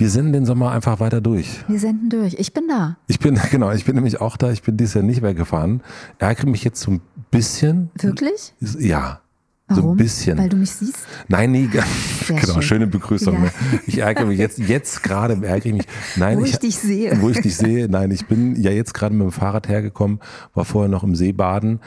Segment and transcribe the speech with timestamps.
[0.00, 1.62] Wir senden den Sommer einfach weiter durch.
[1.68, 2.34] Wir senden durch.
[2.38, 2.96] Ich bin da.
[3.06, 4.50] Ich bin, genau, ich bin nämlich auch da.
[4.50, 5.82] Ich bin dieses Jahr nicht weggefahren.
[6.18, 7.90] Ärgere mich jetzt so ein bisschen.
[8.00, 8.54] Wirklich?
[8.78, 9.20] Ja.
[9.68, 9.82] Warum?
[9.82, 10.38] So ein bisschen.
[10.38, 10.96] Weil du mich siehst?
[11.28, 11.68] Nein, nee,
[12.26, 12.62] genau, schön.
[12.62, 13.34] schöne Begrüßung.
[13.34, 13.40] Ja.
[13.40, 13.50] ne?
[13.86, 15.86] Ich ärgere mich jetzt, jetzt gerade ärgere ich mich.
[16.16, 17.20] Nein, Wo ich dich sehe.
[17.20, 17.86] Wo ich dich sehe.
[17.90, 20.20] Nein, ich bin ja jetzt gerade mit dem Fahrrad hergekommen,
[20.54, 21.80] war vorher noch im See baden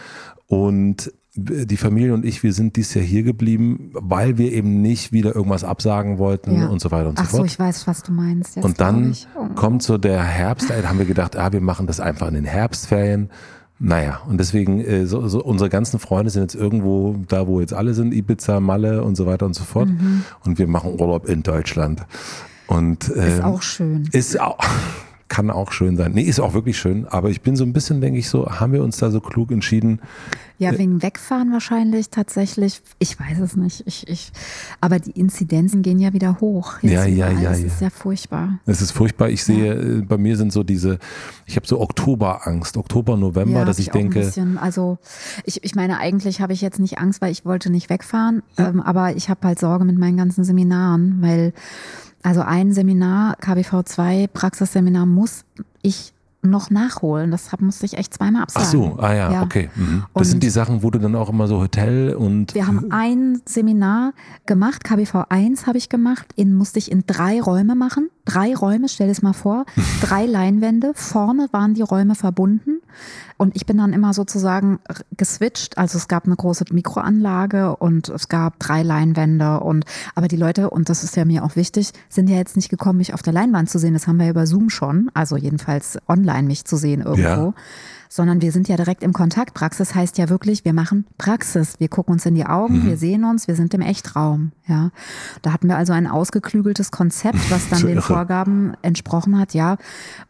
[0.46, 5.12] und die Familie und ich, wir sind dieses Jahr hier geblieben, weil wir eben nicht
[5.12, 6.68] wieder irgendwas absagen wollten Ja.
[6.68, 7.48] und so weiter und Ach so so, fort.
[7.50, 8.56] ich weiß, was du meinst.
[8.56, 9.16] Jetzt Und dann.
[9.36, 9.48] Oh.
[9.56, 12.46] kommt so der Herbst, da haben wir gedacht, ah, wir machen das einfach in den
[12.46, 13.32] Herbstferien.
[13.80, 17.74] Naja, und deswegen, äh, so, so unsere ganzen Freunde sind jetzt irgendwo da, wo jetzt
[17.74, 19.90] alle sind, Ibiza, Malle und so weiter und so fort.
[19.90, 20.24] Mhm.
[20.46, 22.06] Und wir machen Urlaub in Deutschland.
[22.68, 24.08] Und Ist ähm, auch schön.
[24.14, 24.60] ist auch,
[25.28, 26.12] kann auch schön sein.
[26.14, 27.08] Nee, ist auch wirklich schön.
[27.08, 29.52] Aber ich bin so ein bisschen, denke ich so, haben wir uns da so klug
[29.52, 30.00] entschieden?
[30.60, 32.82] Ja, wegen Wegfahren wahrscheinlich tatsächlich.
[33.00, 33.84] Ich weiß es nicht.
[33.86, 34.32] Ich, ich,
[34.80, 36.76] aber die Inzidenzen gehen ja wieder hoch.
[36.82, 37.44] Jetzt Ja, ja, überall.
[37.44, 37.66] ja, Das ja.
[37.66, 38.60] ist ja furchtbar.
[38.66, 39.30] Es ist furchtbar.
[39.30, 41.00] Ich sehe, äh, bei mir sind so diese,
[41.48, 45.00] ich habe so Oktoberangst, Oktober, November, ja, dass ich ein denke, bisschen, also
[45.44, 48.80] ich, ich meine, eigentlich habe ich jetzt nicht Angst, weil ich wollte nicht wegfahren, ähm,
[48.80, 51.54] aber ich habe halt Sorge mit meinen ganzen Seminaren, weil
[52.24, 55.46] also ein Seminar, KBV 2, Praxisseminar, muss
[55.82, 56.14] ich
[56.46, 57.32] noch nachholen.
[57.32, 58.70] Das musste ich echt zweimal ach absagen.
[58.70, 59.42] so, ah ja, Ja.
[59.44, 59.70] okay.
[59.76, 60.04] Mhm.
[60.14, 62.92] Das Und- sind die Sachen, wo du dann auch immer so Hotel und Wir haben
[62.92, 64.12] ein Seminar
[64.46, 68.10] gemacht, KBV 1 habe ich gemacht, in, musste ich in drei Räume machen.
[68.26, 69.66] Drei Räume, stell dir es mal vor,
[70.02, 72.82] drei Leinwände, vorne waren die Räume verbunden
[73.38, 74.80] und ich bin dann immer sozusagen
[75.18, 79.86] geswitcht, also es gab eine große Mikroanlage und es gab drei Leinwände und
[80.16, 83.00] aber die Leute, und das ist ja mir auch wichtig, sind ja jetzt nicht gekommen,
[83.00, 85.98] mich auf der Leinwand zu sehen, das haben wir ja über Zoom schon, also jedenfalls
[86.08, 87.22] online mich zu sehen irgendwo.
[87.22, 87.54] Ja.
[88.14, 89.56] Sondern wir sind ja direkt im Kontakt.
[89.56, 91.80] Praxis heißt ja wirklich, wir machen Praxis.
[91.80, 94.52] Wir gucken uns in die Augen, wir sehen uns, wir sind im Echtraum.
[94.68, 94.92] Ja,
[95.42, 98.06] da hatten wir also ein ausgeklügeltes Konzept, was dann So den irre.
[98.06, 99.56] Vorgaben entsprochen hat.
[99.56, 99.78] Ja,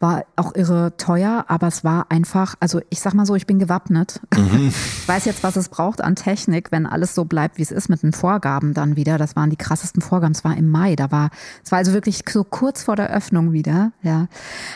[0.00, 3.58] war auch irre teuer, aber es war einfach, also ich sag mal so, ich bin
[3.58, 4.18] gewappnet.
[4.34, 7.90] Ich weiß jetzt, was es braucht an Technik, wenn alles so bleibt, wie es ist
[7.90, 9.18] mit den Vorgaben dann wieder.
[9.18, 10.32] Das waren die krassesten Vorgaben.
[10.32, 11.28] Es war im Mai, da war,
[11.62, 13.92] es war also wirklich so kurz vor der Öffnung wieder.
[14.02, 14.28] Ja,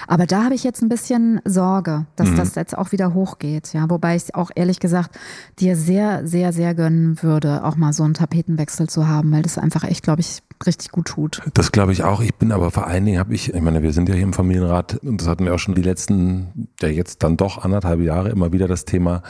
[0.07, 3.73] aber da habe ich jetzt ein bisschen Sorge, dass das jetzt auch wieder hochgeht.
[3.73, 5.19] Ja, wobei ich auch ehrlich gesagt
[5.59, 9.59] dir sehr, sehr, sehr gönnen würde, auch mal so einen Tapetenwechsel zu haben, weil das
[9.59, 11.41] einfach echt, glaube ich, richtig gut tut.
[11.55, 12.21] Das glaube ich auch.
[12.21, 14.33] Ich bin aber vor allen Dingen habe ich, ich meine, wir sind ja hier im
[14.33, 18.31] Familienrat und das hatten wir auch schon die letzten, ja jetzt dann doch anderthalb Jahre
[18.31, 19.23] immer wieder das Thema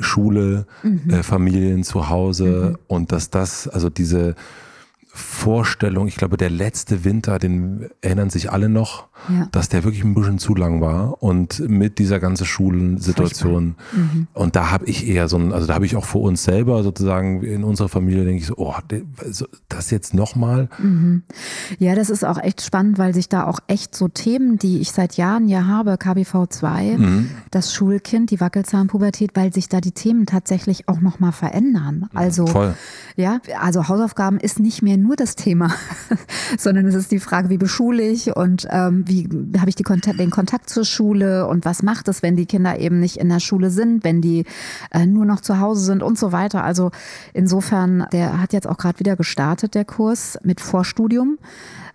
[0.00, 1.10] Schule, Mhm.
[1.10, 4.34] äh, Familien zu Hause und dass das, also diese
[5.16, 9.48] Vorstellung, ich glaube, der letzte Winter, den erinnern sich alle noch, Ja.
[9.52, 13.76] dass der wirklich ein bisschen zu lang war und mit dieser ganzen Schulensituation.
[13.94, 14.26] Mhm.
[14.34, 16.82] Und da habe ich eher so ein, also da habe ich auch für uns selber
[16.82, 18.74] sozusagen in unserer Familie denke ich so, oh,
[19.30, 20.68] so- das jetzt nochmal.
[21.78, 24.90] Ja, das ist auch echt spannend, weil sich da auch echt so Themen, die ich
[24.92, 27.30] seit Jahren ja habe, KBV 2, Mhm.
[27.50, 32.08] das Schulkind, die Wackelzahnpubertät, weil sich da die Themen tatsächlich auch nochmal verändern.
[32.14, 32.74] Also, Voll.
[33.16, 35.70] ja, also Hausaufgaben ist nicht mehr nur das Thema,
[36.58, 39.28] sondern es ist die Frage, wie beschule ich und ähm, wie
[39.58, 43.00] habe ich Kontakt, den Kontakt zur Schule und was macht es, wenn die Kinder eben
[43.00, 44.44] nicht in der Schule sind, wenn die
[44.90, 46.64] äh, nur noch zu Hause sind und so weiter.
[46.64, 46.90] Also
[47.34, 51.38] insofern, der hat jetzt auch gerade wieder gestartet, der Kurs mit Vorstudium.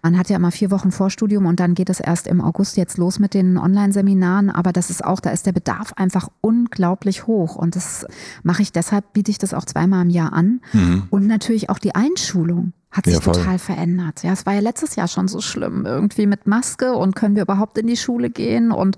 [0.01, 2.97] Man hat ja immer vier Wochen Vorstudium und dann geht es erst im August jetzt
[2.97, 4.49] los mit den Online-Seminaren.
[4.49, 7.55] Aber das ist auch, da ist der Bedarf einfach unglaublich hoch.
[7.55, 8.05] Und das
[8.43, 10.61] mache ich deshalb, biete ich das auch zweimal im Jahr an.
[11.09, 14.23] Und natürlich auch die Einschulung hat sich Ja, total verändert.
[14.23, 17.43] Ja, es war ja letztes Jahr schon so schlimm, irgendwie mit Maske und können wir
[17.43, 18.97] überhaupt in die Schule gehen und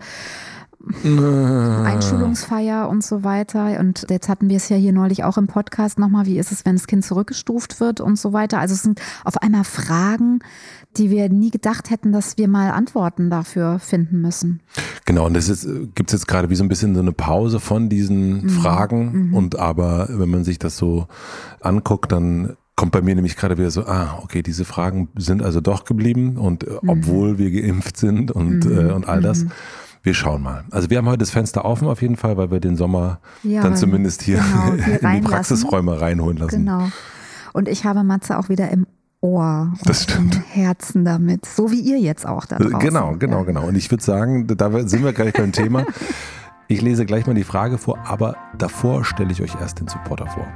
[1.04, 3.80] Einschulungsfeier und so weiter.
[3.80, 6.66] Und jetzt hatten wir es ja hier neulich auch im Podcast nochmal, wie ist es,
[6.66, 8.60] wenn das Kind zurückgestuft wird und so weiter.
[8.60, 10.40] Also es sind auf einmal Fragen,
[10.98, 14.62] die wir nie gedacht hätten, dass wir mal Antworten dafür finden müssen.
[15.06, 15.48] Genau, und das
[15.96, 18.50] gibt es jetzt gerade wie so ein bisschen so eine Pause von diesen mhm.
[18.50, 19.28] Fragen.
[19.30, 19.34] Mhm.
[19.34, 21.08] Und aber, wenn man sich das so
[21.62, 25.62] anguckt, dann kommt bei mir nämlich gerade wieder so, ah, okay, diese Fragen sind also
[25.62, 26.90] doch geblieben und äh, mhm.
[26.90, 28.78] obwohl wir geimpft sind und, mhm.
[28.78, 29.46] äh, und all das.
[30.04, 30.64] Wir schauen mal.
[30.72, 33.62] Also wir haben heute das Fenster offen auf jeden Fall, weil wir den Sommer ja,
[33.62, 36.66] dann zumindest hier, genau, hier in die Praxisräume reinholen lassen.
[36.66, 36.90] Genau.
[37.54, 38.88] Und ich habe Matze auch wieder im
[39.20, 40.36] Ohr und das stimmt.
[40.36, 41.46] im Herzen damit.
[41.46, 42.80] So wie ihr jetzt auch da draußen.
[42.80, 43.44] Genau, genau, ja.
[43.44, 43.68] genau.
[43.68, 45.86] Und ich würde sagen, da sind wir gleich beim Thema.
[46.68, 50.28] Ich lese gleich mal die Frage vor, aber davor stelle ich euch erst den Supporter
[50.28, 50.48] vor.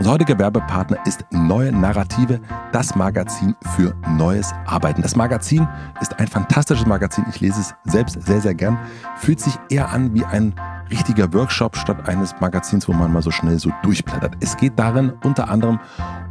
[0.00, 2.40] Unser heutiger Werbepartner ist Neue Narrative,
[2.72, 5.02] das Magazin für neues Arbeiten.
[5.02, 5.68] Das Magazin
[6.00, 7.26] ist ein fantastisches Magazin.
[7.28, 8.78] Ich lese es selbst sehr, sehr gern.
[9.18, 10.54] Fühlt sich eher an wie ein
[10.90, 14.36] richtiger Workshop statt eines Magazins, wo man mal so schnell so durchblättert.
[14.40, 15.78] Es geht darin unter anderem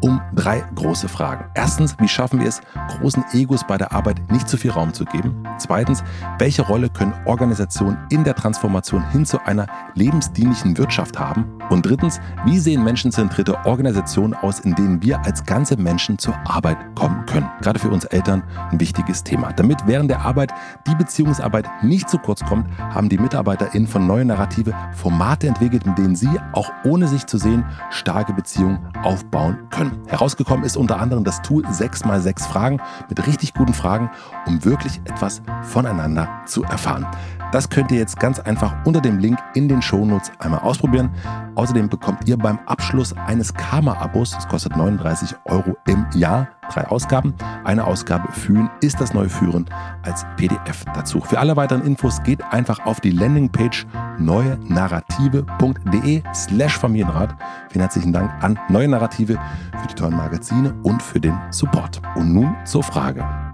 [0.01, 1.45] um drei große Fragen.
[1.55, 5.05] Erstens, wie schaffen wir es, großen Egos bei der Arbeit nicht zu viel Raum zu
[5.05, 5.43] geben?
[5.57, 6.03] Zweitens,
[6.37, 11.45] welche Rolle können Organisationen in der Transformation hin zu einer lebensdienlichen Wirtschaft haben?
[11.69, 16.77] Und drittens, wie sehen menschenzentrierte Organisationen aus, in denen wir als ganze Menschen zur Arbeit
[16.95, 17.49] kommen können?
[17.61, 19.53] Gerade für uns Eltern ein wichtiges Thema.
[19.53, 20.53] Damit während der Arbeit
[20.87, 24.48] die Beziehungsarbeit nicht zu kurz kommt, haben die MitarbeiterInnen von Neue Narrative
[24.93, 29.99] Formate entwickelt, in denen sie, auch ohne sich zu sehen, starke Beziehungen aufbauen können.
[30.07, 34.09] Herausgekommen ist unter anderem das Tool 6x6 Fragen mit richtig guten Fragen,
[34.45, 37.07] um wirklich etwas voneinander zu erfahren.
[37.51, 41.09] Das könnt ihr jetzt ganz einfach unter dem Link in den Shownotes einmal ausprobieren.
[41.55, 47.33] Außerdem bekommt ihr beim Abschluss eines Karma-Abos, das kostet 39 Euro im Jahr, drei Ausgaben.
[47.63, 49.65] Eine Ausgabe Fühlen ist das neue Führen
[50.03, 51.21] als PDF dazu.
[51.21, 53.87] Für alle weiteren Infos geht einfach auf die Landingpage
[54.19, 57.35] neuenarrative.de slash Familienrat.
[57.69, 59.39] Vielen herzlichen Dank an Neue Narrative
[59.81, 62.01] für die tollen Magazine und für den Support.
[62.15, 63.48] Und nun zur Frage.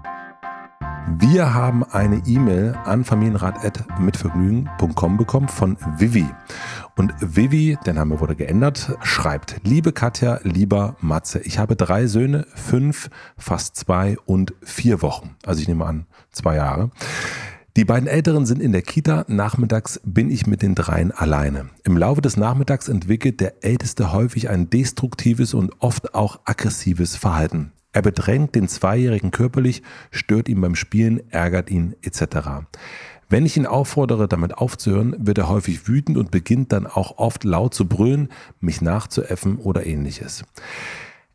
[1.08, 6.26] Wir haben eine E-Mail an familienrat.mitvergnügen.com bekommen von Vivi.
[6.96, 12.44] Und Vivi, der Name wurde geändert, schreibt, liebe Katja, lieber Matze, ich habe drei Söhne,
[12.54, 13.08] fünf,
[13.38, 15.36] fast zwei und vier Wochen.
[15.46, 16.90] Also ich nehme an, zwei Jahre.
[17.76, 21.66] Die beiden Älteren sind in der Kita, nachmittags bin ich mit den dreien alleine.
[21.84, 27.70] Im Laufe des Nachmittags entwickelt der Älteste häufig ein destruktives und oft auch aggressives Verhalten.
[27.96, 32.66] Er bedrängt den Zweijährigen körperlich, stört ihn beim Spielen, ärgert ihn etc.
[33.30, 37.44] Wenn ich ihn auffordere, damit aufzuhören, wird er häufig wütend und beginnt dann auch oft
[37.44, 38.28] laut zu brüllen,
[38.60, 40.44] mich nachzuäffen oder ähnliches.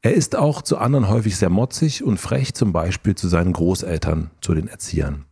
[0.04, 4.30] Er ist auch zu anderen häufig sehr motzig und frech, zum Beispiel zu seinen Großeltern,
[4.40, 5.26] zu den Erziehern.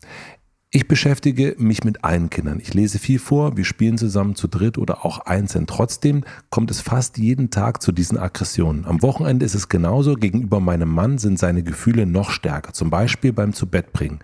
[0.72, 2.60] Ich beschäftige mich mit allen Kindern.
[2.60, 5.66] Ich lese viel vor, wir spielen zusammen zu dritt oder auch einzeln.
[5.66, 8.86] Trotzdem kommt es fast jeden Tag zu diesen Aggressionen.
[8.86, 10.14] Am Wochenende ist es genauso.
[10.14, 12.72] Gegenüber meinem Mann sind seine Gefühle noch stärker.
[12.72, 14.20] Zum Beispiel beim Zubettbringen.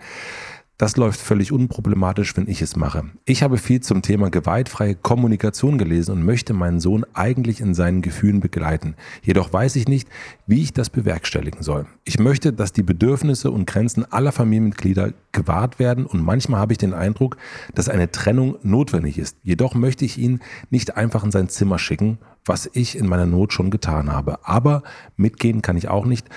[0.78, 3.04] Das läuft völlig unproblematisch, wenn ich es mache.
[3.24, 8.02] Ich habe viel zum Thema gewaltfreie Kommunikation gelesen und möchte meinen Sohn eigentlich in seinen
[8.02, 8.94] Gefühlen begleiten.
[9.22, 10.06] Jedoch weiß ich nicht,
[10.46, 11.86] wie ich das bewerkstelligen soll.
[12.04, 16.78] Ich möchte, dass die Bedürfnisse und Grenzen aller Familienmitglieder gewahrt werden und manchmal habe ich
[16.78, 17.38] den Eindruck,
[17.74, 19.38] dass eine Trennung notwendig ist.
[19.42, 23.54] Jedoch möchte ich ihn nicht einfach in sein Zimmer schicken, was ich in meiner Not
[23.54, 24.46] schon getan habe.
[24.46, 24.82] Aber
[25.16, 26.28] mitgehen kann ich auch nicht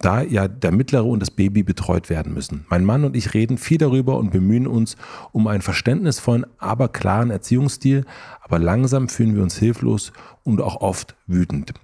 [0.00, 2.64] da ja der Mittlere und das Baby betreut werden müssen.
[2.68, 4.96] Mein Mann und ich reden viel darüber und bemühen uns
[5.32, 8.04] um einen verständnisvollen, aber klaren Erziehungsstil,
[8.40, 10.12] aber langsam fühlen wir uns hilflos
[10.44, 11.74] und auch oft wütend.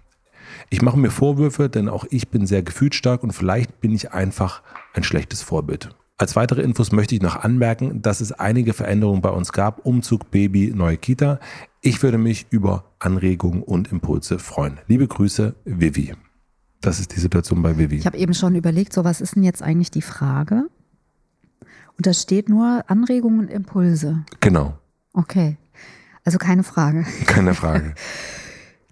[0.70, 4.62] Ich mache mir Vorwürfe, denn auch ich bin sehr gefühlsstark und vielleicht bin ich einfach
[4.92, 5.90] ein schlechtes Vorbild.
[6.16, 9.84] Als weitere Infos möchte ich noch anmerken, dass es einige Veränderungen bei uns gab.
[9.84, 11.40] Umzug, Baby, neue Kita.
[11.80, 14.78] Ich würde mich über Anregungen und Impulse freuen.
[14.86, 16.14] Liebe Grüße, Vivi.
[16.84, 17.96] Das ist die Situation bei Vivi.
[17.96, 20.68] Ich habe eben schon überlegt, so was ist denn jetzt eigentlich die Frage?
[21.96, 24.24] Und da steht nur Anregungen und Impulse.
[24.40, 24.76] Genau.
[25.14, 25.56] Okay.
[26.24, 27.06] Also keine Frage.
[27.26, 27.94] Keine Frage.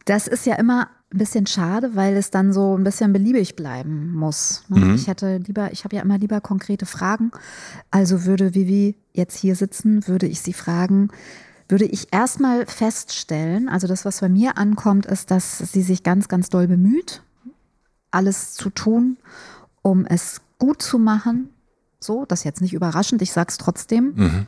[0.04, 4.12] Das ist ja immer ein bisschen schade, weil es dann so ein bisschen beliebig bleiben
[4.12, 4.64] muss.
[4.68, 4.80] Ne?
[4.80, 4.94] Mhm.
[4.96, 7.30] Ich hätte lieber, ich habe ja immer lieber konkrete Fragen.
[7.92, 11.10] Also würde Vivi jetzt hier sitzen, würde ich sie fragen,
[11.68, 16.26] würde ich erstmal feststellen, also das, was bei mir ankommt, ist, dass sie sich ganz,
[16.26, 17.22] ganz doll bemüht,
[18.12, 19.16] alles zu tun,
[19.82, 21.50] um es gut zu machen.
[21.98, 24.12] So, das ist jetzt nicht überraschend, ich sage es trotzdem.
[24.14, 24.46] Mhm.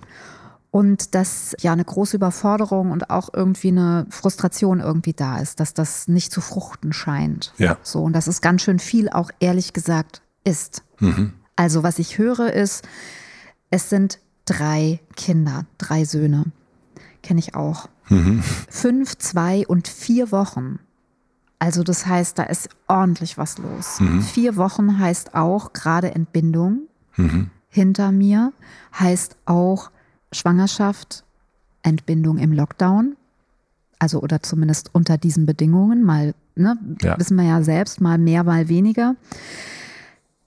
[0.70, 5.72] Und dass ja eine große Überforderung und auch irgendwie eine Frustration irgendwie da ist, dass
[5.72, 7.52] das nicht zu fruchten scheint.
[7.58, 7.76] Ja.
[7.82, 10.82] So, und dass es ganz schön viel auch ehrlich gesagt ist.
[10.98, 11.32] Mhm.
[11.54, 12.84] Also, was ich höre, ist,
[13.70, 16.46] es sind drei Kinder, drei Söhne.
[17.22, 17.88] Kenne ich auch.
[18.08, 18.42] Mhm.
[18.68, 20.80] Fünf, zwei und vier Wochen.
[21.58, 24.00] Also das heißt, da ist ordentlich was los.
[24.00, 24.22] Mhm.
[24.22, 26.82] Vier Wochen heißt auch gerade Entbindung
[27.16, 27.50] mhm.
[27.68, 28.52] hinter mir,
[28.98, 29.90] heißt auch
[30.32, 31.24] Schwangerschaft,
[31.82, 33.16] Entbindung im Lockdown.
[33.98, 37.18] Also oder zumindest unter diesen Bedingungen, mal, ne, ja.
[37.18, 39.16] wissen wir ja selbst, mal mehr, mal weniger.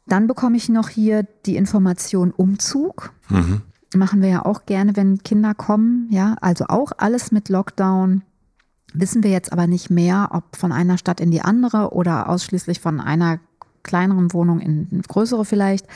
[0.05, 3.13] Dann bekomme ich noch hier die Information Umzug.
[3.29, 3.61] Mhm.
[3.95, 8.21] Machen wir ja auch gerne, wenn Kinder kommen, ja, also auch alles mit Lockdown.
[8.99, 12.79] Wissen wir jetzt aber nicht mehr, ob von einer Stadt in die andere oder ausschließlich
[12.79, 13.39] von einer
[13.83, 15.87] kleineren Wohnung in eine größere vielleicht.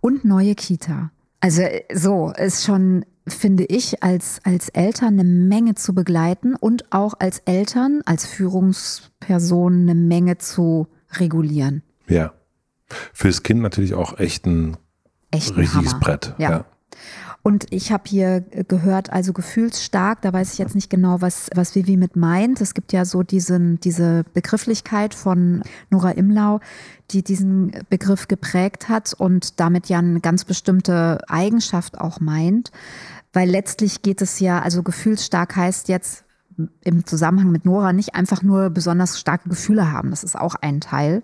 [0.00, 1.10] Und neue Kita.
[1.40, 7.14] Also so ist schon, finde ich, als, als Eltern eine Menge zu begleiten und auch
[7.18, 11.82] als Eltern, als Führungsperson eine Menge zu regulieren.
[12.08, 12.32] Ja.
[13.12, 14.76] Fürs Kind natürlich auch echt ein
[15.30, 16.00] echt richtiges Hammer.
[16.00, 16.34] Brett.
[16.38, 16.50] ja.
[16.50, 16.64] ja.
[17.42, 21.74] Und ich habe hier gehört, also gefühlsstark, da weiß ich jetzt nicht genau, was, was
[21.74, 22.60] Vivi mit meint.
[22.60, 26.60] Es gibt ja so diesen, diese Begrifflichkeit von Nora Imlau,
[27.10, 32.70] die diesen Begriff geprägt hat und damit ja eine ganz bestimmte Eigenschaft auch meint.
[33.32, 36.24] Weil letztlich geht es ja, also gefühlsstark heißt jetzt
[36.82, 40.10] im Zusammenhang mit Nora nicht einfach nur besonders starke Gefühle haben.
[40.10, 41.22] Das ist auch ein Teil.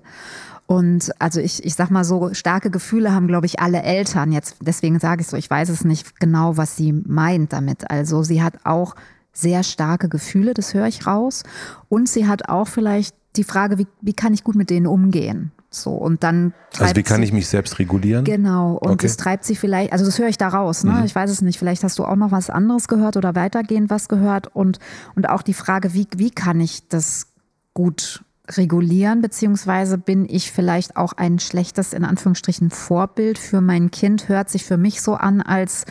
[0.67, 4.33] Und also ich, ich sag mal so, starke Gefühle haben, glaube ich, alle Eltern.
[4.33, 7.91] Jetzt, deswegen sage ich so, ich weiß es nicht genau, was sie meint damit.
[7.91, 8.95] Also sie hat auch
[9.33, 11.43] sehr starke Gefühle, das höre ich raus.
[11.89, 15.53] Und sie hat auch vielleicht die Frage, wie, wie kann ich gut mit denen umgehen?
[15.71, 16.55] So, und dann.
[16.79, 18.25] Also, wie kann sie, ich mich selbst regulieren?
[18.25, 18.75] Genau.
[18.75, 19.07] Und okay.
[19.07, 20.93] das treibt sie vielleicht, also das höre ich da raus, ne?
[20.93, 21.05] Mhm.
[21.05, 21.59] Ich weiß es nicht.
[21.59, 24.55] Vielleicht hast du auch noch was anderes gehört oder weitergehend was gehört.
[24.55, 24.79] Und,
[25.17, 27.27] und auch die Frage, wie, wie kann ich das
[27.75, 34.29] gut regulieren, beziehungsweise bin ich vielleicht auch ein schlechtes, in Anführungsstrichen, Vorbild für mein Kind,
[34.29, 35.87] hört sich für mich so an, als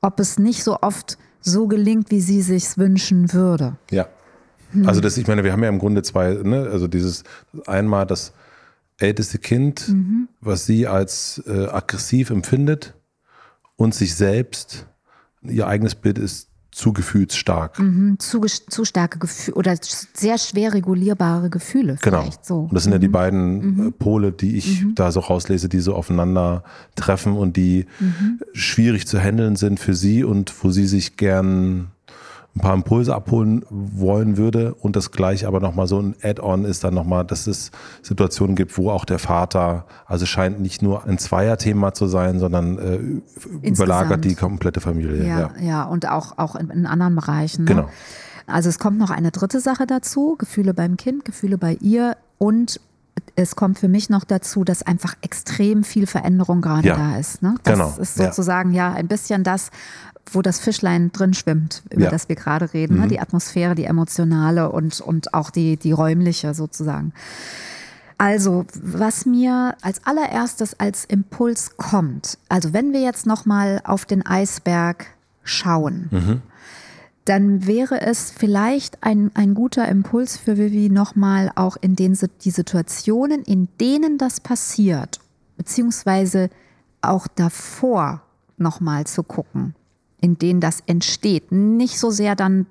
[0.00, 3.76] ob es nicht so oft so gelingt, wie sie sich wünschen würde.
[3.90, 4.08] Ja.
[4.72, 4.88] Hm.
[4.88, 7.22] Also das, ich meine, wir haben ja im Grunde zwei, ne, also dieses
[7.66, 8.32] einmal das
[8.98, 10.28] älteste Kind, mhm.
[10.40, 12.94] was sie als äh, aggressiv empfindet
[13.76, 14.86] und sich selbst,
[15.42, 17.78] ihr eigenes Bild ist zu gefühlsstark.
[17.78, 21.96] Mhm, zu, zu starke Gefühle oder sehr schwer regulierbare Gefühle.
[22.02, 22.28] Genau.
[22.42, 22.62] So.
[22.62, 22.94] Und das sind mhm.
[22.94, 23.12] ja die mhm.
[23.12, 23.92] beiden äh, mhm.
[23.92, 24.94] Pole, die ich mhm.
[24.96, 26.64] da so rauslese, die so aufeinander
[26.96, 28.40] treffen und die mhm.
[28.52, 31.92] schwierig zu handeln sind für sie und wo sie sich gern
[32.56, 36.84] ein paar Impulse abholen wollen würde und das gleich aber nochmal so ein Add-on ist
[36.84, 41.18] dann nochmal, dass es Situationen gibt, wo auch der Vater, also scheint nicht nur ein
[41.18, 45.26] Zweierthema zu sein, sondern äh, überlagert die komplette Familie.
[45.26, 45.84] Ja, ja, ja.
[45.84, 47.64] und auch, auch in, in anderen Bereichen.
[47.64, 47.70] Ne?
[47.70, 47.88] Genau.
[48.46, 52.80] Also es kommt noch eine dritte Sache dazu, Gefühle beim Kind, Gefühle bei ihr und
[53.36, 57.42] es kommt für mich noch dazu, dass einfach extrem viel Veränderung gerade ja, da ist.
[57.42, 57.54] Ne?
[57.62, 58.90] Das genau, ist sozusagen ja.
[58.90, 58.94] ja.
[58.94, 59.70] ein bisschen das,
[60.30, 62.10] wo das Fischlein drin schwimmt, über ja.
[62.10, 62.94] das wir gerade reden.
[62.94, 63.00] Ne?
[63.00, 63.04] Mhm.
[63.04, 63.08] Ne?
[63.10, 67.12] Die Atmosphäre, die emotionale und, und auch die, die räumliche sozusagen.
[68.16, 74.24] Also, was mir als allererstes als Impuls kommt, also wenn wir jetzt nochmal auf den
[74.24, 75.06] Eisberg
[75.42, 76.42] schauen, mhm.
[77.24, 82.50] dann wäre es vielleicht ein, ein guter Impuls für Vivi nochmal auch in den, die
[82.50, 85.18] Situationen, in denen das passiert,
[85.56, 86.50] beziehungsweise
[87.02, 88.22] auch davor
[88.56, 89.74] nochmal zu gucken
[90.24, 91.52] in denen das entsteht.
[91.52, 92.64] Nicht so sehr dann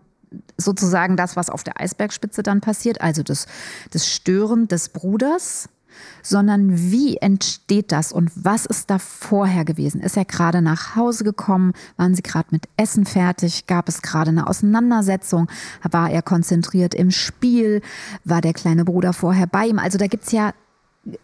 [0.58, 3.46] sozusagen das, was auf der Eisbergspitze dann passiert, also das,
[3.92, 5.70] das Stören des Bruders,
[6.24, 10.02] sondern wie entsteht das und was ist da vorher gewesen?
[10.02, 11.74] Ist er gerade nach Hause gekommen?
[11.98, 13.68] Waren sie gerade mit Essen fertig?
[13.68, 15.48] Gab es gerade eine Auseinandersetzung?
[15.84, 17.84] War er konzentriert im Spiel?
[18.24, 19.78] War der kleine Bruder vorher bei ihm?
[19.78, 20.54] Also da gibt es ja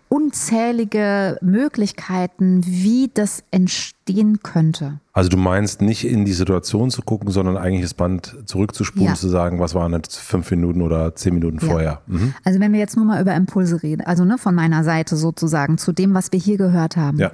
[0.09, 4.99] unzählige Möglichkeiten, wie das entstehen könnte.
[5.13, 9.15] Also du meinst nicht in die Situation zu gucken, sondern eigentlich das Band zurückzuspulen, ja.
[9.15, 11.67] zu sagen, was waren jetzt fünf Minuten oder zehn Minuten ja.
[11.67, 12.01] vorher.
[12.07, 12.33] Mhm.
[12.43, 15.77] Also wenn wir jetzt nur mal über Impulse reden, also ne, von meiner Seite sozusagen
[15.77, 17.31] zu dem, was wir hier gehört haben, ja.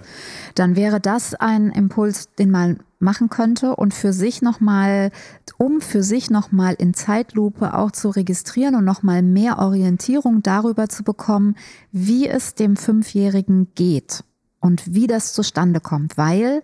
[0.56, 5.12] dann wäre das ein Impuls, den man machen könnte und für sich nochmal,
[5.58, 11.04] um für sich nochmal in Zeitlupe auch zu registrieren und nochmal mehr Orientierung darüber zu
[11.04, 11.56] bekommen,
[11.92, 14.24] wie es dem Fünfjährigen geht
[14.60, 16.18] und wie das zustande kommt.
[16.18, 16.62] Weil,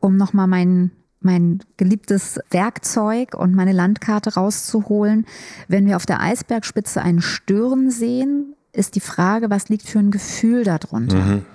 [0.00, 0.90] um nochmal mein
[1.24, 5.26] mein geliebtes Werkzeug und meine Landkarte rauszuholen.
[5.68, 10.10] Wenn wir auf der Eisbergspitze einen Stören sehen, ist die Frage, was liegt für ein
[10.10, 11.16] Gefühl darunter?
[11.16, 11.46] Mhm.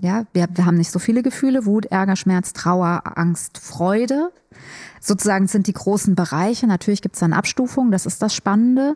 [0.00, 4.30] Ja, wir, wir haben nicht so viele Gefühle, Wut, Ärger, Schmerz, Trauer, Angst, Freude.
[5.00, 6.68] Sozusagen sind die großen Bereiche.
[6.68, 8.94] Natürlich gibt es dann Abstufungen, das ist das Spannende.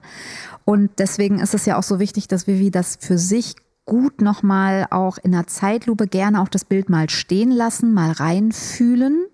[0.65, 4.87] Und deswegen ist es ja auch so wichtig, dass Vivi das für sich gut nochmal
[4.91, 9.27] auch in der Zeitlupe gerne auch das Bild mal stehen lassen, mal reinfühlen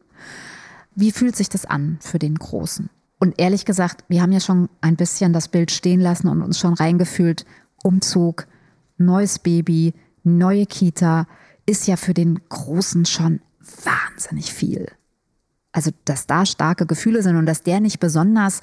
[0.99, 2.91] wie fühlt sich das an für den Großen?
[3.21, 6.59] Und ehrlich gesagt, wir haben ja schon ein bisschen das Bild stehen lassen und uns
[6.59, 7.47] schon reingefühlt.
[7.85, 8.49] Umzug,
[8.97, 11.29] neues Baby, neue Kita
[11.67, 13.41] ist ja für den Großen schon
[13.85, 14.89] wahnsinnig viel.
[15.73, 18.63] Also, dass da starke Gefühle sind und dass der nicht besonders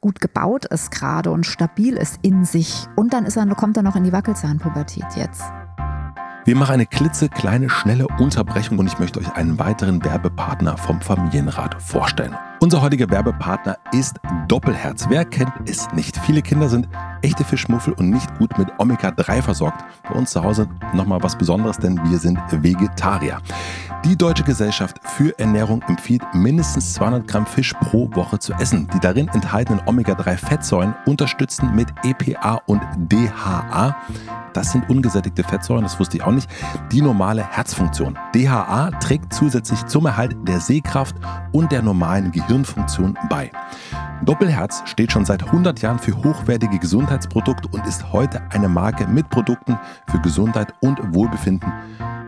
[0.00, 2.86] gut gebaut ist gerade und stabil ist in sich.
[2.96, 5.42] Und dann ist er, kommt er noch in die Wackelzahnpubertät jetzt.
[6.46, 11.82] Wir machen eine klitzekleine, schnelle Unterbrechung und ich möchte euch einen weiteren Werbepartner vom Familienrat
[11.82, 12.36] vorstellen.
[12.60, 15.06] Unser heutiger Werbepartner ist Doppelherz.
[15.08, 16.16] Wer kennt es nicht?
[16.18, 16.88] Viele Kinder sind
[17.22, 19.84] echte Fischmuffel und nicht gut mit Omega-3 versorgt.
[20.08, 23.40] Bei uns zu Hause nochmal was Besonderes, denn wir sind Vegetarier.
[24.08, 28.88] Die Deutsche Gesellschaft für Ernährung empfiehlt, mindestens 200 Gramm Fisch pro Woche zu essen.
[28.94, 33.96] Die darin enthaltenen Omega-3-Fettsäuren unterstützen mit EPA und DHA
[34.56, 36.48] das sind ungesättigte Fettsäuren, das wusste ich auch nicht,
[36.90, 38.18] die normale Herzfunktion.
[38.34, 41.14] DHA trägt zusätzlich zum Erhalt der Sehkraft
[41.52, 43.50] und der normalen Gehirnfunktion bei.
[44.24, 49.28] Doppelherz steht schon seit 100 Jahren für hochwertige Gesundheitsprodukte und ist heute eine Marke mit
[49.28, 51.70] Produkten für Gesundheit und Wohlbefinden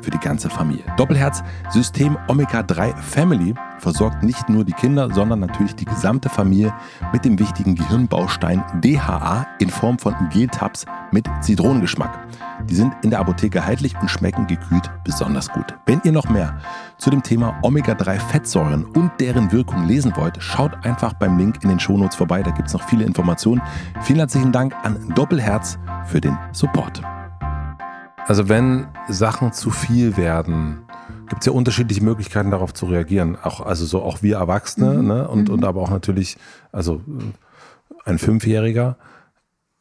[0.08, 0.84] für die ganze Familie.
[0.96, 6.72] Doppelherz System Omega 3 Family versorgt nicht nur die Kinder, sondern natürlich die gesamte Familie
[7.12, 12.26] mit dem wichtigen Gehirnbaustein DHA in Form von Geltabs mit Zitronengeschmack.
[12.70, 15.74] Die sind in der Apotheke erhältlich und schmecken gekühlt besonders gut.
[15.84, 16.56] Wenn ihr noch mehr
[16.96, 21.80] zu dem Thema Omega-3-Fettsäuren und deren Wirkung lesen wollt, schaut einfach beim Link in den
[21.80, 23.60] Shownotes vorbei, da gibt es noch viele Informationen.
[24.00, 27.02] Vielen herzlichen Dank an Doppelherz für den Support.
[28.28, 30.82] Also wenn Sachen zu viel werden,
[31.30, 33.36] gibt es ja unterschiedliche Möglichkeiten darauf zu reagieren.
[33.42, 35.06] Auch, also so auch wir Erwachsene, mhm.
[35.06, 35.28] ne?
[35.28, 35.54] Und, mhm.
[35.54, 36.36] und aber auch natürlich,
[36.70, 37.00] also
[38.04, 38.98] ein Fünfjähriger.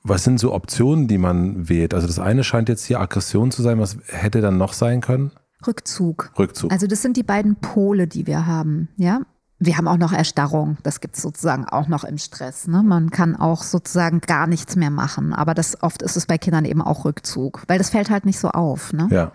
[0.04, 1.94] Was sind so Optionen, die man wählt?
[1.94, 3.80] Also das eine scheint jetzt hier Aggression zu sein.
[3.80, 5.32] Was hätte dann noch sein können?
[5.66, 6.32] Rückzug.
[6.40, 6.72] Rückzug.
[6.72, 8.88] Also das sind die beiden Pole, die wir haben.
[8.96, 9.24] Ja,
[9.60, 12.68] wir haben auch noch Erstarrung, das gibt es sozusagen auch noch im Stress.
[12.68, 12.84] Ne?
[12.84, 16.66] Man kann auch sozusagen gar nichts mehr machen, aber das oft ist es bei Kindern
[16.66, 18.94] eben auch Rückzug, weil das fällt halt nicht so auf.
[18.94, 19.08] Ne?
[19.10, 19.32] Ja.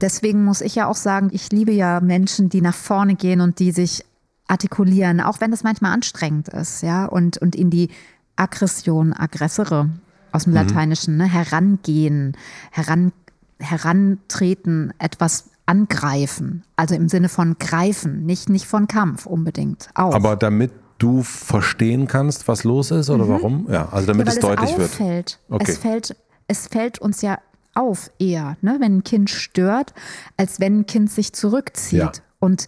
[0.00, 3.60] Deswegen muss ich ja auch sagen, ich liebe ja Menschen, die nach vorne gehen und
[3.60, 4.04] die sich
[4.46, 7.88] artikulieren, auch wenn das manchmal anstrengend ist, ja, und, und in die
[8.36, 9.88] Aggression, aggressere
[10.32, 10.58] aus dem mhm.
[10.58, 11.24] Lateinischen, ne?
[11.24, 12.36] herangehen,
[12.70, 13.12] heran,
[13.58, 16.64] herantreten, etwas angreifen.
[16.76, 19.88] Also im Sinne von greifen, nicht, nicht von Kampf unbedingt.
[19.94, 20.14] Auch.
[20.14, 23.28] Aber damit du verstehen kannst, was los ist oder mhm.
[23.30, 23.66] warum?
[23.70, 25.38] Ja, also damit ja, es deutlich es auffällt.
[25.48, 25.62] wird.
[25.62, 25.72] Okay.
[25.72, 27.38] Es fällt, es fällt uns ja
[27.74, 29.94] auf eher, ne, wenn ein Kind stört,
[30.36, 32.00] als wenn ein Kind sich zurückzieht.
[32.00, 32.12] Ja.
[32.38, 32.66] Und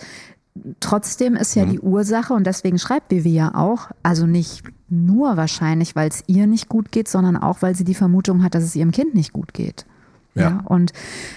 [0.80, 1.72] trotzdem ist ja mhm.
[1.72, 6.46] die Ursache, und deswegen schreibt Bibi ja auch, also nicht nur wahrscheinlich, weil es ihr
[6.46, 9.34] nicht gut geht, sondern auch, weil sie die Vermutung hat, dass es ihrem Kind nicht
[9.34, 9.84] gut geht.
[10.34, 10.42] Ja.
[10.42, 10.60] ja.
[10.64, 10.92] Und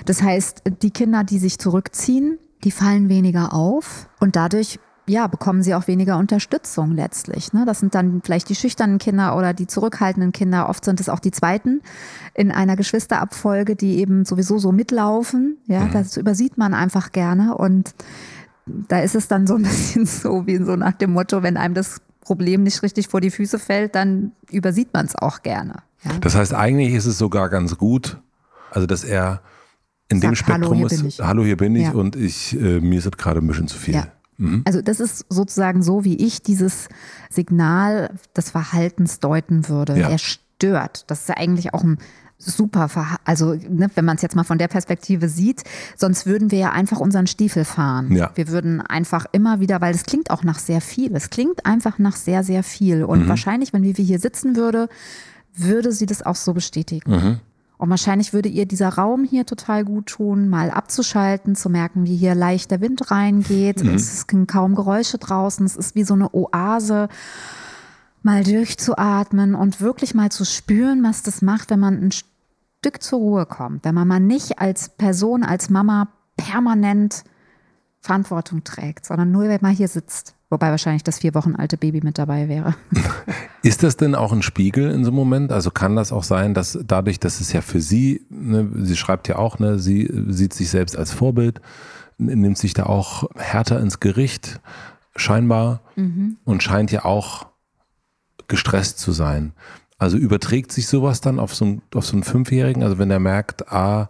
[0.05, 4.79] das heißt, die Kinder, die sich zurückziehen, die fallen weniger auf und dadurch
[5.09, 7.53] ja, bekommen sie auch weniger Unterstützung letztlich.
[7.53, 7.63] Ne?
[7.65, 10.67] Das sind dann vielleicht die schüchternen Kinder oder die zurückhaltenden Kinder.
[10.67, 11.81] Oft sind es auch die zweiten
[12.33, 15.57] in einer Geschwisterabfolge, die eben sowieso so mitlaufen.
[15.65, 15.91] Ja, mhm.
[15.93, 17.55] das übersieht man einfach gerne.
[17.55, 17.95] Und
[18.65, 21.73] da ist es dann so ein bisschen so wie so nach dem Motto, wenn einem
[21.73, 25.75] das Problem nicht richtig vor die Füße fällt, dann übersieht man es auch gerne.
[26.03, 26.11] Ja?
[26.19, 28.21] Das heißt, eigentlich ist es sogar ganz gut,
[28.71, 29.41] also, dass er
[30.09, 31.91] in Sagt, dem Spektrum hallo, ist, hallo, hier bin ich ja.
[31.91, 33.95] und ich, äh, mir ist es gerade ein bisschen zu viel.
[33.95, 34.07] Ja.
[34.37, 34.63] Mhm.
[34.65, 36.87] Also das ist sozusagen so, wie ich dieses
[37.29, 39.97] Signal des Verhaltens deuten würde.
[39.97, 40.09] Ja.
[40.09, 41.09] Er stört.
[41.09, 41.97] Das ist ja eigentlich auch ein
[42.37, 45.63] super, Verha also ne, wenn man es jetzt mal von der Perspektive sieht,
[45.95, 48.15] sonst würden wir ja einfach unseren Stiefel fahren.
[48.15, 48.31] Ja.
[48.35, 51.15] Wir würden einfach immer wieder, weil es klingt auch nach sehr viel.
[51.15, 53.03] Es klingt einfach nach sehr, sehr viel.
[53.03, 53.29] Und mhm.
[53.29, 54.87] wahrscheinlich, wenn wir hier sitzen würde,
[55.55, 57.11] würde sie das auch so bestätigen.
[57.11, 57.39] Mhm.
[57.77, 62.15] Und wahrscheinlich würde ihr dieser Raum hier total gut tun, mal abzuschalten, zu merken, wie
[62.15, 63.83] hier leicht der Wind reingeht.
[63.83, 63.95] Mhm.
[63.95, 65.65] Es sind kaum Geräusche draußen.
[65.65, 67.07] Es ist wie so eine Oase.
[68.23, 73.19] Mal durchzuatmen und wirklich mal zu spüren, was das macht, wenn man ein Stück zur
[73.19, 73.85] Ruhe kommt.
[73.85, 77.23] Wenn man mal nicht als Person, als Mama permanent
[77.99, 80.33] Verantwortung trägt, sondern nur, wenn man hier sitzt.
[80.49, 82.75] Wobei wahrscheinlich das vier Wochen alte Baby mit dabei wäre.
[83.67, 85.51] Ist das denn auch ein Spiegel in so einem Moment?
[85.51, 89.27] Also kann das auch sein, dass dadurch, dass es ja für sie, ne, sie schreibt
[89.27, 91.59] ja auch, ne, sie sieht sich selbst als Vorbild,
[92.17, 94.61] nimmt sich da auch härter ins Gericht,
[95.17, 96.37] scheinbar, mhm.
[96.45, 97.47] und scheint ja auch
[98.47, 99.51] gestresst zu sein.
[99.97, 102.83] Also überträgt sich sowas dann auf so, einen, auf so einen Fünfjährigen?
[102.83, 104.09] Also wenn er merkt, ah,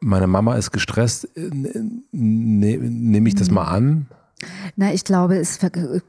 [0.00, 3.54] meine Mama ist gestresst, ne, nehme ich das mhm.
[3.54, 4.06] mal an?
[4.76, 5.58] Na, ich glaube, es,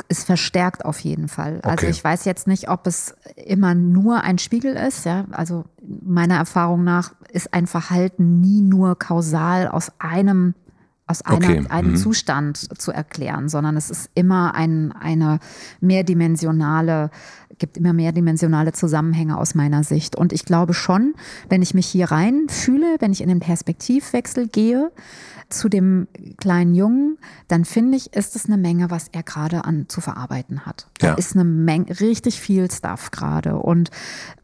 [0.08, 1.56] es verstärkt auf jeden Fall.
[1.56, 1.70] Also okay.
[1.72, 5.06] Also ich weiß jetzt nicht, ob es immer nur ein Spiegel ist.
[5.06, 10.54] Ja, also meiner Erfahrung nach ist ein Verhalten nie nur kausal aus einem
[11.08, 11.98] aus einer, Okay, einem mhm.
[11.98, 15.40] Zustand zu erklären, sondern es ist immer ein, eine
[15.82, 17.12] mehrdimensionale,
[17.60, 20.16] gibt immer mehrdimensionale Zusammenhänge aus meiner Sicht.
[20.16, 21.14] Und ich glaube schon,
[21.50, 24.92] wenn ich mich hier rein fühle, wenn ich in den Perspektivwechsel gehe
[25.50, 29.86] zu dem kleinen Jungen, dann finde ich, ist es eine Menge, was er gerade an
[29.90, 30.88] zu verarbeiten hat.
[31.00, 31.14] Da Ja.
[31.16, 33.58] ist eine Menge, richtig viel Stuff gerade.
[33.58, 33.92] Und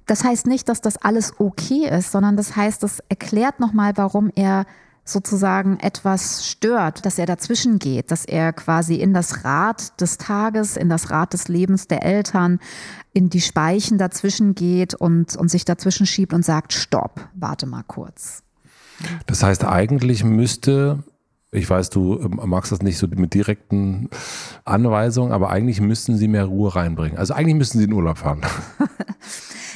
[0.06, 4.30] das heißt nicht, dass das alles okay ist, sondern das heißt, das erklärt nochmal, warum
[4.36, 4.65] er
[5.10, 10.78] sozusagen etwas stört, dass er dazwischen geht, dass er quasi in das Rad des Tages,
[10.78, 12.60] in das Rad des Lebens der Eltern,
[13.13, 17.84] in die Speichen dazwischen geht und, und sich dazwischen schiebt und sagt, stopp, warte mal
[17.84, 18.43] kurz.
[19.26, 21.04] Das heißt, eigentlich müsste,
[21.52, 24.10] ich weiß, du ähm, magst das nicht so mit direkten
[24.65, 27.17] Anweisungen, aber eigentlich müssten sie mehr Ruhe reinbringen.
[27.17, 28.41] Also eigentlich müssten sie in Urlaub fahren.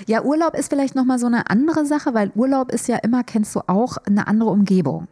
[0.08, 3.56] Ja, Urlaub ist vielleicht nochmal so eine andere Sache, weil Urlaub ist ja immer, kennst
[3.56, 5.08] du auch, eine andere Umgebung.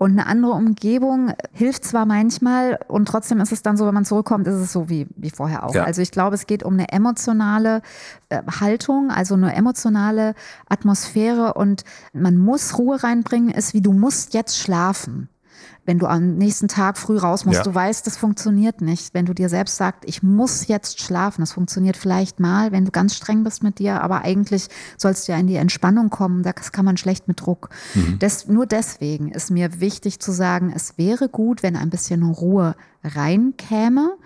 [0.00, 4.06] Und eine andere Umgebung hilft zwar manchmal und trotzdem ist es dann so, wenn man
[4.06, 5.74] zurückkommt, ist es so wie, wie vorher auch.
[5.74, 5.84] Ja.
[5.84, 7.82] Also ich glaube, es geht um eine emotionale
[8.30, 10.34] äh, Haltung, also eine emotionale
[10.70, 11.84] Atmosphäre und
[12.14, 15.28] man muss Ruhe reinbringen, ist wie du musst jetzt schlafen.
[15.86, 17.62] Wenn du am nächsten Tag früh raus musst, Ja.
[17.64, 19.14] du weißt, das funktioniert nicht.
[19.14, 22.90] Wenn du dir selbst sagst, ich muss jetzt schlafen, das funktioniert vielleicht mal, wenn du
[22.90, 26.72] ganz streng bist mit dir, aber eigentlich sollst du ja in die Entspannung kommen, das
[26.72, 27.70] kann man schlecht mit Druck.
[28.20, 32.76] Des, nur deswegen ist mir wichtig zu sagen, es wäre gut, wenn ein bisschen Ruhe
[33.02, 34.16] reinkäme,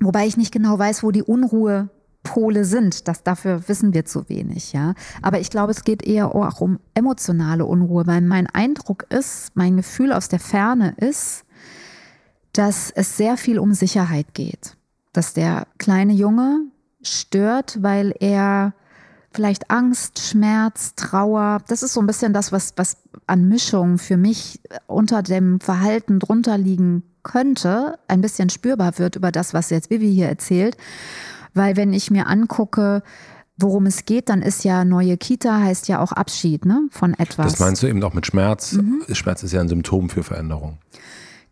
[0.00, 1.88] wobei ich nicht genau weiß, wo die Unruhe
[2.26, 3.08] Pole sind.
[3.08, 4.94] Das, dafür wissen wir zu wenig, ja.
[5.22, 9.76] Aber ich glaube, es geht eher auch um emotionale Unruhe, weil mein Eindruck ist, mein
[9.76, 11.44] Gefühl aus der Ferne ist,
[12.52, 14.76] dass es sehr viel um Sicherheit geht.
[15.12, 16.62] Dass der kleine Junge
[17.02, 18.74] stört, weil er
[19.32, 24.16] vielleicht Angst, Schmerz, Trauer, das ist so ein bisschen das, was, was an Mischung für
[24.16, 29.90] mich unter dem Verhalten drunter liegen könnte, ein bisschen spürbar wird über das, was jetzt
[29.90, 30.76] Vivi hier erzählt.
[31.56, 33.02] Weil wenn ich mir angucke,
[33.58, 37.52] worum es geht, dann ist ja neue Kita heißt ja auch Abschied ne, von etwas.
[37.52, 38.72] Das meinst du eben auch mit Schmerz.
[38.74, 39.02] Mhm.
[39.12, 40.78] Schmerz ist ja ein Symptom für Veränderung.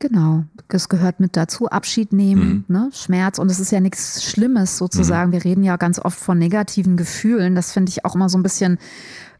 [0.00, 1.68] Genau, das gehört mit dazu.
[1.68, 2.74] Abschied nehmen, Mhm.
[2.74, 2.90] ne?
[2.92, 3.38] Schmerz.
[3.38, 5.32] Und es ist ja nichts Schlimmes sozusagen.
[5.32, 7.54] Wir reden ja ganz oft von negativen Gefühlen.
[7.54, 8.78] Das finde ich auch immer so ein bisschen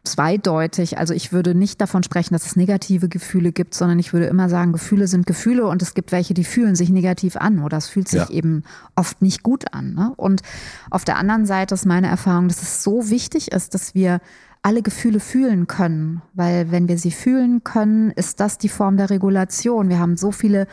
[0.05, 0.97] zweideutig.
[0.97, 4.49] Also ich würde nicht davon sprechen, dass es negative Gefühle gibt, sondern ich würde immer
[4.49, 7.87] sagen, Gefühle sind Gefühle und es gibt welche, die fühlen sich negativ an oder es
[7.87, 8.29] fühlt sich Ja.
[8.29, 8.63] eben
[8.95, 9.93] oft nicht gut an.
[9.93, 10.13] Ne?
[10.15, 10.41] Und
[10.89, 14.19] auf der anderen Seite ist meine Erfahrung, dass es so wichtig ist, dass wir
[14.61, 19.09] alle Gefühle fühlen können, weil wenn wir sie fühlen können, ist das die Form der
[19.11, 19.89] Regulation.
[19.89, 20.67] Wir haben so viele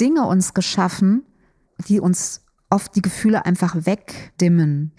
[0.00, 1.22] Dinge uns geschaffen,
[1.86, 4.90] die uns oft die Gefühle einfach wegdimmen.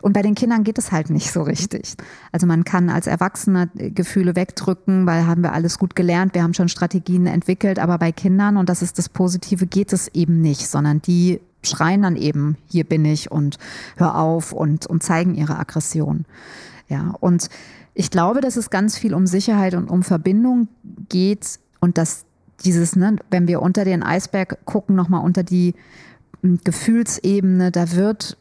[0.00, 1.94] Und bei den Kindern geht es halt nicht so richtig.
[2.30, 6.54] Also man kann als Erwachsener Gefühle wegdrücken, weil haben wir alles gut gelernt, wir haben
[6.54, 10.68] schon Strategien entwickelt, aber bei Kindern, und das ist das Positive, geht es eben nicht,
[10.68, 13.58] sondern die schreien dann eben, hier bin ich und
[13.96, 16.26] hör auf und, und zeigen ihre Aggression.
[16.88, 17.48] Ja, und
[17.94, 20.68] ich glaube, dass es ganz viel um Sicherheit und um Verbindung
[21.08, 22.24] geht und dass
[22.64, 25.74] dieses, ne, wenn wir unter den Eisberg gucken, nochmal unter die
[26.42, 28.36] Gefühlsebene, da wird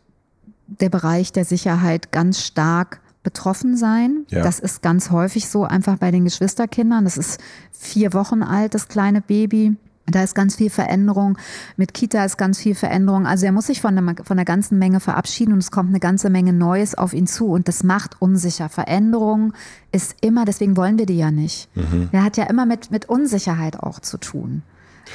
[0.67, 4.25] der Bereich der Sicherheit ganz stark betroffen sein.
[4.29, 4.43] Ja.
[4.43, 7.03] Das ist ganz häufig so einfach bei den Geschwisterkindern.
[7.05, 9.75] Das ist vier Wochen alt, das kleine Baby.
[10.08, 11.38] Da ist ganz viel Veränderung.
[11.77, 13.25] Mit Kita ist ganz viel Veränderung.
[13.25, 15.99] Also er muss sich von der, von der ganzen Menge verabschieden und es kommt eine
[15.99, 18.69] ganze Menge Neues auf ihn zu und das macht unsicher.
[18.69, 19.53] Veränderung
[19.91, 21.69] ist immer, deswegen wollen wir die ja nicht.
[22.12, 24.62] Er hat ja immer mit, mit Unsicherheit auch zu tun.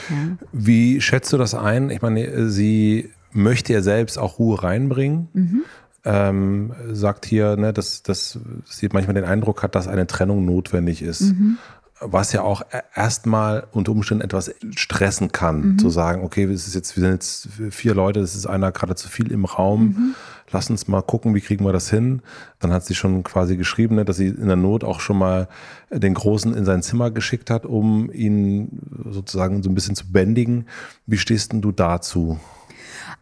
[0.08, 0.16] Ja.
[0.52, 1.90] Wie schätzt du das ein?
[1.90, 5.28] Ich meine, sie möchte ja selbst auch Ruhe reinbringen.
[5.32, 5.62] Mhm.
[6.04, 11.02] Ähm, sagt hier, ne, dass, dass sie manchmal den Eindruck hat, dass eine Trennung notwendig
[11.02, 11.20] ist.
[11.20, 11.58] Mhm.
[12.00, 15.78] Was ja auch e- erstmal unter Umständen etwas stressen kann, Mhm.
[15.78, 18.94] zu sagen, okay, es ist jetzt, wir sind jetzt vier Leute, es ist einer gerade
[18.94, 20.14] zu viel im Raum.
[20.50, 20.52] Mhm.
[20.52, 22.22] Lass uns mal gucken, wie kriegen wir das hin.
[22.58, 25.48] Dann hat sie schon quasi geschrieben, ne, dass sie in der Not auch schon mal
[25.90, 30.66] den Großen in sein Zimmer geschickt hat, um ihn sozusagen so ein bisschen zu bändigen.
[31.06, 32.38] Wie stehst denn du dazu?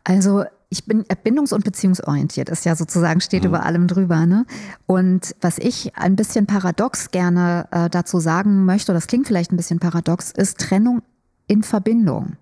[0.05, 4.27] Also ich bin bindungs- und beziehungsorientiert, ist ja sozusagen, steht über allem drüber.
[4.27, 4.45] Ne?
[4.87, 9.57] Und was ich ein bisschen paradox gerne äh, dazu sagen möchte, das klingt vielleicht ein
[9.57, 11.03] bisschen paradox, ist Trennung
[11.47, 12.37] in Verbindung.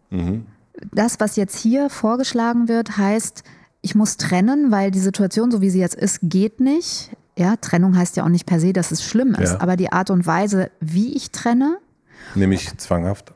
[0.92, 3.44] Das, was jetzt hier vorgeschlagen wird, heißt,
[3.86, 7.10] ich muss trennen, weil die Situation, so wie sie jetzt ist, geht nicht.
[7.38, 9.60] Ja, Trennung heißt ja auch nicht per se, dass es schlimm ist, Ja.
[9.60, 11.78] aber die Art und Weise, wie ich trenne,
[12.34, 13.32] Nämlich zwanghaft.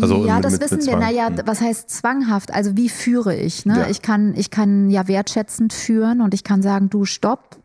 [0.00, 0.92] Also ja, mit- das mit- mit wissen wir.
[0.92, 1.00] Zwang.
[1.00, 1.40] Naja, Hm.
[1.46, 2.54] was heißt zwanghaft?
[2.54, 3.66] Also wie führe ich?
[3.66, 3.78] Ne?
[3.80, 3.86] Ja.
[3.88, 7.56] Ich, kann, ich kann ja wertschätzend führen und ich kann sagen, du stopp.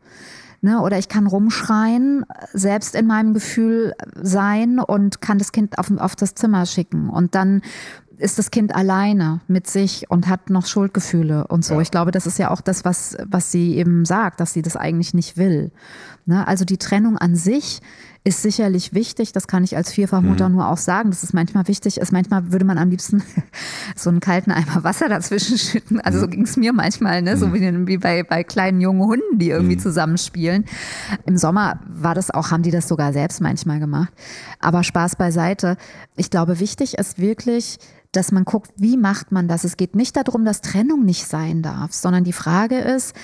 [0.61, 0.81] Ne?
[0.81, 6.15] Oder ich kann rumschreien, selbst in meinem Gefühl sein und kann das Kind auf, auf
[6.15, 7.09] das Zimmer schicken.
[7.09, 7.61] Und dann
[8.19, 11.75] ist das Kind alleine mit sich und hat noch Schuldgefühle und so.
[11.75, 11.81] Ja.
[11.81, 14.75] Ich glaube, das ist ja auch das, was, was sie eben sagt, dass sie das
[14.75, 15.71] eigentlich nicht will.
[16.25, 16.45] Ne?
[16.45, 17.81] Also die Trennung an sich
[18.23, 19.31] ist sicherlich wichtig.
[19.31, 20.55] Das kann ich als Vierfachmutter mhm.
[20.55, 22.11] nur auch sagen, dass es manchmal wichtig ist.
[22.11, 23.23] Manchmal würde man am liebsten
[23.95, 26.01] so einen kalten Eimer Wasser dazwischen schütten.
[26.01, 26.21] Also mhm.
[26.21, 27.37] so ging es mir manchmal, ne?
[27.37, 27.53] so mhm.
[27.53, 29.81] wie, wie bei, bei kleinen jungen Hunden, die irgendwie mhm.
[29.81, 30.65] zusammenspielen.
[31.25, 34.11] Im Sommer war das auch, haben die das sogar selbst manchmal gemacht.
[34.59, 35.77] Aber Spaß beiseite.
[36.15, 37.79] Ich glaube, wichtig ist wirklich,
[38.11, 39.63] dass man guckt, wie macht man das?
[39.63, 43.15] Es geht nicht darum, dass Trennung nicht sein darf, sondern die Frage ist,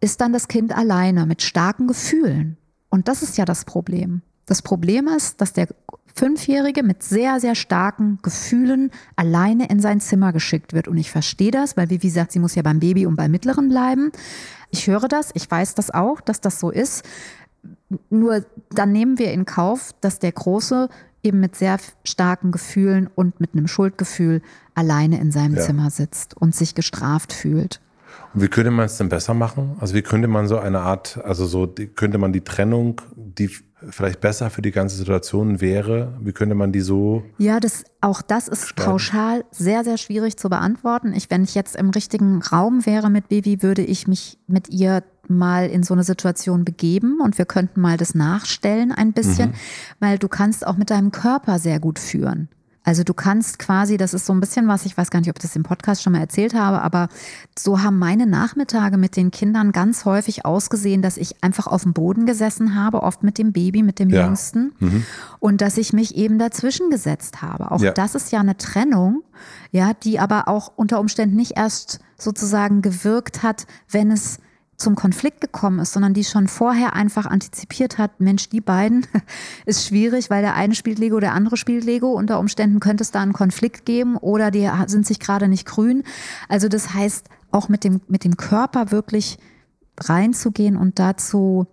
[0.00, 2.58] ist dann das Kind alleine mit starken Gefühlen?
[2.90, 4.22] Und das ist ja das Problem.
[4.46, 5.68] Das Problem ist, dass der
[6.14, 10.86] Fünfjährige mit sehr, sehr starken Gefühlen alleine in sein Zimmer geschickt wird.
[10.86, 13.68] Und ich verstehe das, weil, wie gesagt, sie muss ja beim Baby und beim Mittleren
[13.68, 14.12] bleiben.
[14.70, 17.04] Ich höre das, ich weiß das auch, dass das so ist.
[18.10, 20.88] Nur dann nehmen wir in Kauf, dass der Große
[21.24, 24.42] eben mit sehr starken Gefühlen und mit einem Schuldgefühl
[24.74, 25.62] alleine in seinem ja.
[25.62, 27.80] Zimmer sitzt und sich gestraft fühlt.
[28.34, 29.76] Wie könnte man es denn besser machen?
[29.80, 33.50] Also wie könnte man so eine Art, also so die, könnte man die Trennung, die
[33.90, 37.22] vielleicht besser für die ganze Situation wäre, wie könnte man die so?
[37.38, 38.90] Ja, das, auch das ist gestalten?
[38.90, 41.12] pauschal sehr, sehr schwierig zu beantworten.
[41.14, 45.02] Ich, wenn ich jetzt im richtigen Raum wäre mit Baby, würde ich mich mit ihr
[45.28, 49.54] mal in so eine Situation begeben und wir könnten mal das nachstellen ein bisschen, mhm.
[50.00, 52.48] weil du kannst auch mit deinem Körper sehr gut führen.
[52.84, 55.36] Also du kannst quasi, das ist so ein bisschen was, ich weiß gar nicht, ob
[55.38, 57.08] ich das im Podcast schon mal erzählt habe, aber
[57.58, 61.94] so haben meine Nachmittage mit den Kindern ganz häufig ausgesehen, dass ich einfach auf dem
[61.94, 64.26] Boden gesessen habe, oft mit dem Baby, mit dem ja.
[64.26, 65.04] Jüngsten, mhm.
[65.40, 67.72] und dass ich mich eben dazwischen gesetzt habe.
[67.72, 67.92] Auch ja.
[67.92, 69.22] das ist ja eine Trennung,
[69.72, 74.38] ja, die aber auch unter Umständen nicht erst sozusagen gewirkt hat, wenn es
[74.76, 79.06] zum Konflikt gekommen ist, sondern die schon vorher einfach antizipiert hat, Mensch, die beiden
[79.66, 82.12] ist schwierig, weil der eine spielt Lego, der andere spielt Lego.
[82.12, 86.02] Unter Umständen könnte es da einen Konflikt geben oder die sind sich gerade nicht grün.
[86.48, 89.38] Also das heißt, auch mit dem, mit dem Körper wirklich
[90.00, 91.66] reinzugehen und dazu,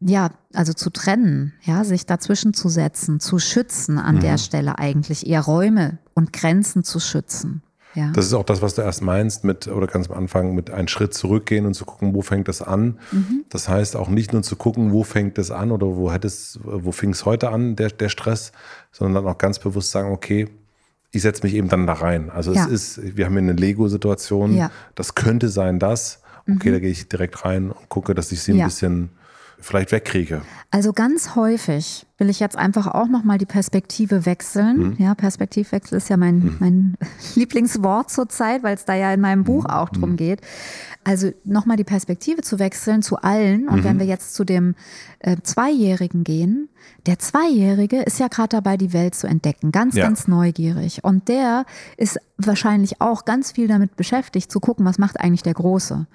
[0.00, 4.20] ja, also zu trennen, ja, sich dazwischen zu setzen, zu schützen an mhm.
[4.20, 7.62] der Stelle eigentlich, eher Räume und Grenzen zu schützen.
[7.98, 8.12] Ja.
[8.12, 10.86] Das ist auch das, was du erst meinst mit, oder ganz am Anfang, mit einen
[10.86, 12.98] Schritt zurückgehen und zu gucken, wo fängt das an.
[13.10, 13.44] Mhm.
[13.48, 16.60] Das heißt auch nicht nur zu gucken, wo fängt es an oder wo hat es,
[16.62, 18.52] wo fing es heute an, der, der Stress,
[18.92, 20.48] sondern dann auch ganz bewusst sagen, okay,
[21.10, 22.30] ich setze mich eben dann da rein.
[22.30, 22.66] Also ja.
[22.66, 24.70] es ist, wir haben hier eine Lego-Situation, ja.
[24.94, 26.22] das könnte sein das.
[26.48, 26.74] Okay, mhm.
[26.74, 29.10] da gehe ich direkt rein und gucke, dass ich sie ein bisschen
[29.58, 30.42] vielleicht wegkriege.
[30.70, 34.76] Also ganz häufig will ich jetzt einfach auch nochmal die Perspektive wechseln.
[34.76, 34.96] Mhm.
[34.98, 36.56] Ja, Perspektivwechsel ist ja mein, mhm.
[36.58, 36.96] mein
[37.36, 39.70] Lieblingswort zurzeit, weil es da ja in meinem Buch mhm.
[39.70, 40.16] auch drum mhm.
[40.16, 40.40] geht.
[41.04, 43.68] Also nochmal die Perspektive zu wechseln zu allen.
[43.68, 44.00] Und wenn mhm.
[44.00, 44.74] wir jetzt zu dem
[45.20, 46.68] äh, Zweijährigen gehen,
[47.06, 50.04] der Zweijährige ist ja gerade dabei, die Welt zu entdecken, ganz, ja.
[50.04, 51.04] ganz neugierig.
[51.04, 51.64] Und der
[51.96, 56.06] ist wahrscheinlich auch ganz viel damit beschäftigt, zu gucken, was macht eigentlich der Große.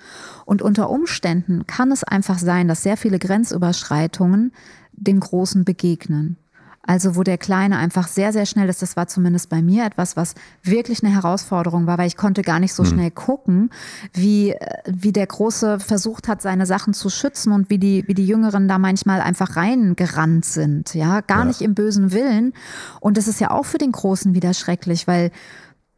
[0.45, 4.51] Und unter Umständen kann es einfach sein, dass sehr viele Grenzüberschreitungen
[4.93, 6.37] dem Großen begegnen.
[6.85, 10.17] Also wo der Kleine einfach sehr, sehr schnell ist, das war zumindest bei mir etwas,
[10.17, 12.89] was wirklich eine Herausforderung war, weil ich konnte gar nicht so hm.
[12.89, 13.69] schnell gucken,
[14.11, 14.53] wie,
[14.85, 18.67] wie der Große versucht hat, seine Sachen zu schützen und wie die, wie die Jüngeren
[18.67, 21.45] da manchmal einfach reingerannt sind, ja, gar ja.
[21.45, 22.51] nicht im bösen Willen.
[22.99, 25.31] Und das ist ja auch für den Großen wieder schrecklich, weil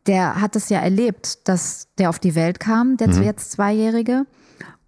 [0.06, 3.24] der hat es ja erlebt, dass der auf die Welt kam, der mhm.
[3.24, 4.28] jetzt Zweijährige.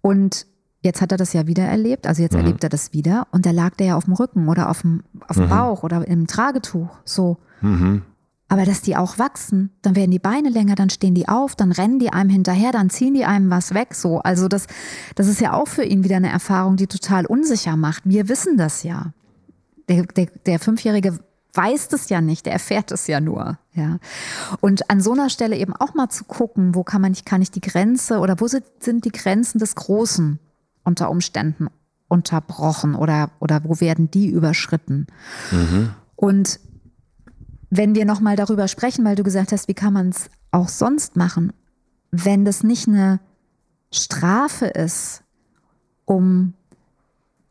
[0.00, 0.46] Und
[0.80, 2.40] Jetzt hat er das ja wieder erlebt, also jetzt mhm.
[2.40, 5.02] erlebt er das wieder und da lag der ja auf dem Rücken oder auf dem,
[5.26, 5.50] auf dem mhm.
[5.50, 7.38] Bauch oder im Tragetuch, so.
[7.60, 8.02] Mhm.
[8.50, 11.70] Aber dass die auch wachsen, dann werden die Beine länger, dann stehen die auf, dann
[11.72, 14.20] rennen die einem hinterher, dann ziehen die einem was weg, so.
[14.20, 14.66] Also das,
[15.16, 18.04] das ist ja auch für ihn wieder eine Erfahrung, die total unsicher macht.
[18.06, 19.12] Wir wissen das ja.
[19.88, 21.18] Der, der, der Fünfjährige
[21.52, 23.98] weiß das ja nicht, der erfährt es ja nur, ja.
[24.60, 27.50] Und an so einer Stelle eben auch mal zu gucken, wo kann man, kann ich
[27.50, 30.38] die Grenze oder wo sind, sind die Grenzen des Großen?
[30.88, 31.68] Unter Umständen
[32.08, 35.06] unterbrochen oder, oder wo werden die überschritten?
[35.52, 35.90] Mhm.
[36.16, 36.58] Und
[37.70, 41.16] wenn wir nochmal darüber sprechen, weil du gesagt hast, wie kann man es auch sonst
[41.16, 41.52] machen,
[42.10, 43.20] wenn das nicht eine
[43.92, 45.22] Strafe ist,
[46.06, 46.54] um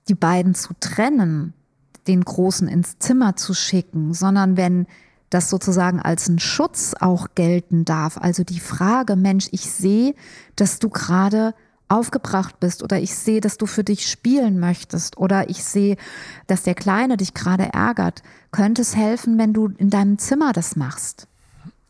[0.10, 1.54] die beiden zu trennen,
[2.08, 4.88] den Großen ins Zimmer zu schicken, sondern wenn
[5.30, 8.18] das sozusagen als ein Schutz auch gelten darf.
[8.18, 10.16] Also die Frage, Mensch, ich sehe,
[10.56, 11.54] dass du gerade
[11.90, 15.98] aufgebracht bist oder ich sehe, dass du für dich spielen möchtest oder ich sehe,
[16.48, 20.76] dass der Kleine dich gerade ärgert, könnte es helfen, wenn du in deinem Zimmer das
[20.76, 21.28] machst.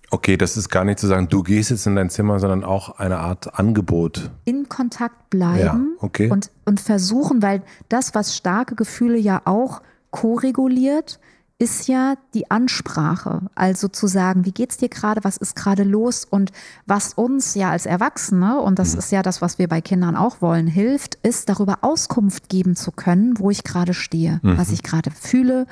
[0.09, 2.97] Okay, das ist gar nicht zu sagen, du gehst jetzt in dein Zimmer, sondern auch
[2.97, 4.31] eine Art Angebot.
[4.45, 6.29] In Kontakt bleiben ja, okay.
[6.29, 9.81] und, und versuchen, weil das, was starke Gefühle ja auch
[10.11, 11.19] koreguliert,
[11.59, 13.41] ist ja die Ansprache.
[13.55, 16.51] Also zu sagen, wie geht's dir gerade, was ist gerade los und
[16.85, 18.99] was uns ja als Erwachsene, und das mhm.
[18.99, 22.91] ist ja das, was wir bei Kindern auch wollen, hilft, ist darüber Auskunft geben zu
[22.91, 24.57] können, wo ich gerade stehe, mhm.
[24.57, 25.65] was ich gerade fühle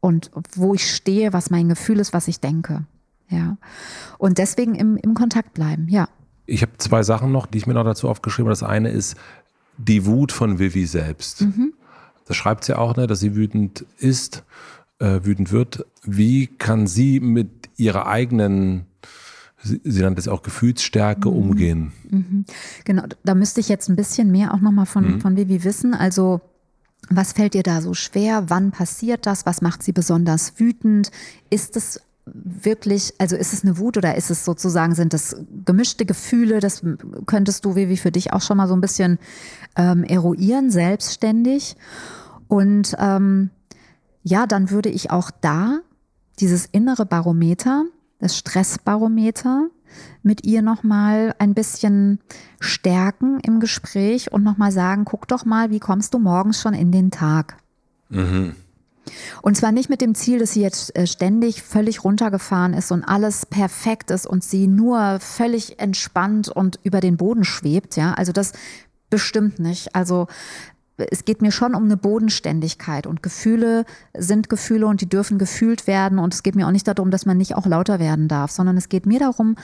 [0.00, 2.84] und wo ich stehe, was mein Gefühl ist, was ich denke.
[3.28, 3.56] Ja.
[4.18, 6.08] Und deswegen im, im Kontakt bleiben, ja.
[6.46, 8.52] Ich habe zwei Sachen noch, die ich mir noch dazu aufgeschrieben habe.
[8.52, 9.16] Das eine ist
[9.78, 11.40] die Wut von Vivi selbst.
[11.40, 11.72] Mhm.
[12.26, 14.44] Das schreibt sie auch, ne, dass sie wütend ist
[15.04, 18.86] äh, wütend wird, wie kann sie mit ihrer eigenen
[19.66, 21.36] Sie, sie nannte es auch Gefühlsstärke mhm.
[21.36, 21.92] umgehen.
[22.10, 22.44] Mhm.
[22.84, 25.20] Genau, da müsste ich jetzt ein bisschen mehr auch nochmal von, mhm.
[25.22, 25.94] von Vivi wissen.
[25.94, 26.42] Also,
[27.08, 28.50] was fällt ihr da so schwer?
[28.50, 29.46] Wann passiert das?
[29.46, 31.10] Was macht sie besonders wütend?
[31.48, 36.04] Ist es wirklich, also ist es eine Wut oder ist es sozusagen, sind das gemischte
[36.04, 36.60] Gefühle?
[36.60, 36.82] Das
[37.24, 39.18] könntest du, Vivi, für dich auch schon mal so ein bisschen
[39.76, 41.74] ähm, eruieren, selbstständig.
[42.48, 43.48] Und ähm,
[44.24, 45.78] ja, dann würde ich auch da
[46.40, 47.84] dieses innere Barometer,
[48.18, 49.68] das Stressbarometer,
[50.22, 52.18] mit ihr nochmal ein bisschen
[52.58, 56.90] stärken im Gespräch und nochmal sagen, guck doch mal, wie kommst du morgens schon in
[56.90, 57.58] den Tag?
[58.08, 58.56] Mhm.
[59.42, 63.04] Und zwar nicht mit dem Ziel, dass sie jetzt äh, ständig völlig runtergefahren ist und
[63.04, 68.14] alles perfekt ist und sie nur völlig entspannt und über den Boden schwebt, ja.
[68.14, 68.52] Also das
[69.10, 69.94] bestimmt nicht.
[69.94, 70.26] Also
[70.96, 73.84] es geht mir schon um eine Bodenständigkeit und Gefühle
[74.16, 77.26] sind Gefühle und die dürfen gefühlt werden und es geht mir auch nicht darum, dass
[77.26, 79.56] man nicht auch lauter werden darf, sondern es geht mir darum,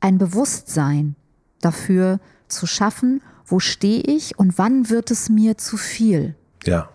[0.00, 1.16] ein Bewusstsein
[1.60, 6.34] dafür zu schaffen, wo stehe ich und wann wird es mir zu viel.
[6.64, 6.88] Ja.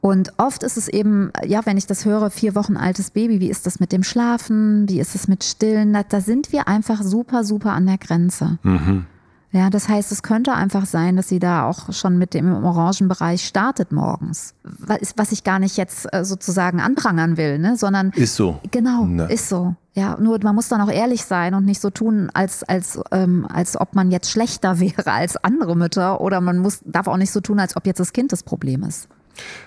[0.00, 3.50] Und oft ist es eben, ja, wenn ich das höre, vier Wochen altes Baby, wie
[3.50, 7.02] ist das mit dem Schlafen, wie ist es mit Stillen, da, da sind wir einfach
[7.02, 8.58] super, super an der Grenze.
[8.62, 9.06] Mhm.
[9.52, 13.46] Ja, das heißt, es könnte einfach sein, dass sie da auch schon mit dem Orangenbereich
[13.46, 14.54] startet morgens.
[14.62, 17.76] Was ich gar nicht jetzt äh, sozusagen anprangern will, ne?
[17.76, 18.10] sondern.
[18.10, 18.60] Ist so.
[18.70, 19.32] Genau, ne.
[19.32, 19.74] ist so.
[19.94, 23.46] Ja, nur man muss dann auch ehrlich sein und nicht so tun, als, als, ähm,
[23.50, 27.32] als ob man jetzt schlechter wäre als andere Mütter oder man muss, darf auch nicht
[27.32, 29.08] so tun, als ob jetzt das Kind das Problem ist.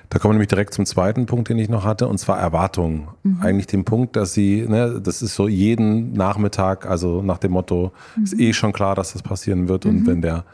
[0.10, 3.08] Da kommen wir nämlich direkt zum zweiten Punkt, den ich noch hatte, und zwar Erwartungen.
[3.24, 3.42] Mhm.
[3.42, 7.92] Eigentlich den Punkt, dass sie, ne, das ist so jeden Nachmittag, also nach dem Motto,
[8.16, 8.24] mhm.
[8.24, 9.86] ist eh schon klar, dass das passieren wird.
[9.86, 9.92] Mhm.
[9.92, 10.46] Und wenn der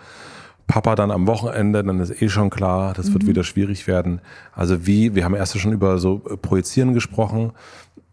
[0.67, 3.27] Papa dann am Wochenende, dann ist eh schon klar, das wird mhm.
[3.27, 4.19] wieder schwierig werden.
[4.53, 7.51] Also wie, wir haben erst schon über so Projizieren gesprochen.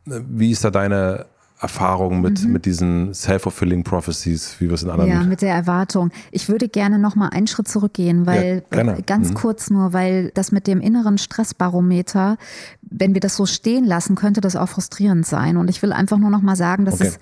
[0.05, 1.27] Wie ist da deine
[1.63, 2.53] Erfahrung mit, mhm.
[2.53, 5.11] mit diesen self-fulfilling prophecies, wie wir es in anderen.
[5.11, 6.11] Ja, mit der Erwartung.
[6.33, 9.35] Ich würde gerne noch mal einen Schritt zurückgehen, weil ja, ganz mhm.
[9.35, 12.37] kurz nur, weil das mit dem inneren Stressbarometer,
[12.83, 15.57] wenn wir das so stehen lassen, könnte das auch frustrierend sein.
[15.57, 17.09] Und ich will einfach nur noch mal sagen, dass okay.
[17.09, 17.19] es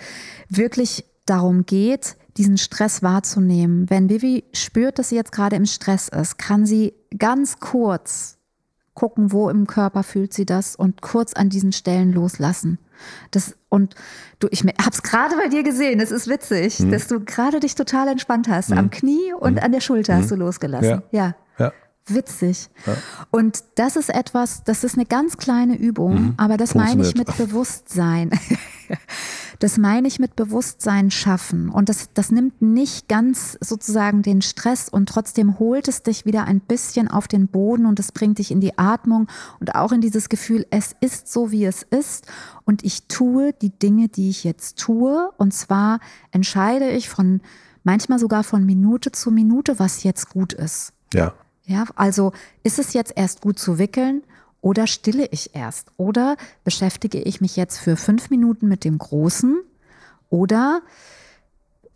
[0.48, 3.90] wirklich darum geht, diesen Stress wahrzunehmen.
[3.90, 8.38] Wenn Vivi spürt, dass sie jetzt gerade im Stress ist, kann sie ganz kurz
[8.94, 12.78] gucken, wo im Körper fühlt sie das und kurz an diesen Stellen loslassen.
[13.30, 13.94] Das, und
[14.38, 16.90] du, ich hab's gerade bei dir gesehen, es ist witzig, mhm.
[16.90, 18.70] dass du gerade dich total entspannt hast.
[18.70, 18.78] Mhm.
[18.78, 19.60] Am Knie und mhm.
[19.60, 20.42] an der Schulter hast du hm.
[20.42, 21.02] losgelassen.
[21.10, 21.34] Ja.
[21.58, 21.66] ja.
[21.66, 21.72] ja.
[22.06, 22.68] Witzig.
[22.86, 22.96] Ja.
[23.30, 26.34] Und das ist etwas, das ist eine ganz kleine Übung, mhm.
[26.38, 28.30] aber das meine ich mit Bewusstsein.
[29.60, 31.68] Das meine ich mit Bewusstsein schaffen.
[31.68, 36.44] Und das, das nimmt nicht ganz sozusagen den Stress und trotzdem holt es dich wieder
[36.44, 39.28] ein bisschen auf den Boden und es bringt dich in die Atmung
[39.60, 42.26] und auch in dieses Gefühl, es ist so, wie es ist
[42.64, 45.30] und ich tue die Dinge, die ich jetzt tue.
[45.36, 46.00] Und zwar
[46.32, 47.42] entscheide ich von
[47.84, 50.94] manchmal sogar von Minute zu Minute, was jetzt gut ist.
[51.12, 51.34] Ja.
[51.66, 52.32] Ja, also
[52.64, 54.22] ist es jetzt erst gut zu wickeln?
[54.60, 55.88] Oder stille ich erst?
[55.96, 59.62] Oder beschäftige ich mich jetzt für fünf Minuten mit dem Großen?
[60.28, 60.82] Oder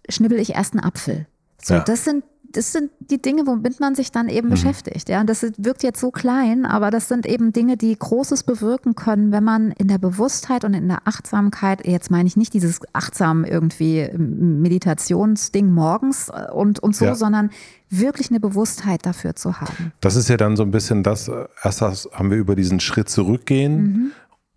[0.08, 1.26] schnibbel ich erst einen Apfel?
[1.62, 1.80] So, ja.
[1.80, 2.24] das sind
[2.54, 4.52] das sind die Dinge, womit man sich dann eben mhm.
[4.52, 5.08] beschäftigt.
[5.08, 8.94] Ja, und das wirkt jetzt so klein, aber das sind eben Dinge, die Großes bewirken
[8.94, 12.80] können, wenn man in der Bewusstheit und in der Achtsamkeit, jetzt meine ich nicht dieses
[12.92, 17.14] achtsam irgendwie Meditationsding morgens äh, und, und so, ja.
[17.14, 17.50] sondern
[17.90, 19.92] wirklich eine Bewusstheit dafür zu haben.
[20.00, 23.08] Das ist ja dann so ein bisschen das, äh, erst haben wir über diesen Schritt
[23.08, 23.82] zurückgehen.
[23.82, 24.12] Mhm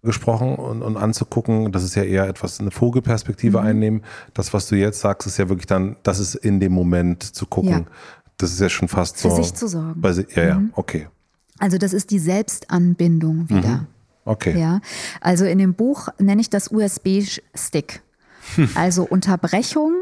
[0.07, 1.71] gesprochen und, und anzugucken.
[1.71, 3.67] Das ist ja eher etwas eine Vogelperspektive mhm.
[3.67, 4.01] einnehmen.
[4.33, 7.45] Das, was du jetzt sagst, ist ja wirklich dann, das ist in dem Moment zu
[7.45, 7.69] gucken.
[7.69, 7.85] Ja.
[8.37, 9.35] Das ist ja schon fast Für so.
[9.35, 10.01] Für sich zu sorgen.
[10.01, 10.71] Bei, ja, ja, mhm.
[10.73, 11.07] okay.
[11.59, 13.67] Also das ist die Selbstanbindung wieder.
[13.67, 13.87] Mhm.
[14.25, 14.59] Okay.
[14.59, 14.81] Ja,
[15.21, 18.01] also in dem Buch nenne ich das USB-Stick.
[18.55, 18.69] Hm.
[18.75, 19.93] Also Unterbrechung,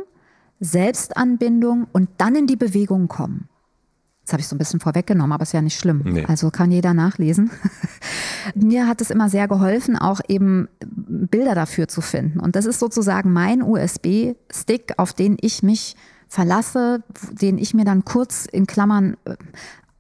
[0.60, 3.48] Selbstanbindung und dann in die Bewegung kommen.
[4.26, 6.02] Das habe ich so ein bisschen vorweggenommen, aber ist ja nicht schlimm.
[6.04, 6.26] Nee.
[6.26, 7.52] Also kann jeder nachlesen.
[8.56, 12.40] Mir hat es immer sehr geholfen, auch eben Bilder dafür zu finden.
[12.40, 15.96] Und das ist sozusagen mein USB-Stick, auf den ich mich
[16.28, 19.36] verlasse, den ich mir dann kurz in Klammern äh,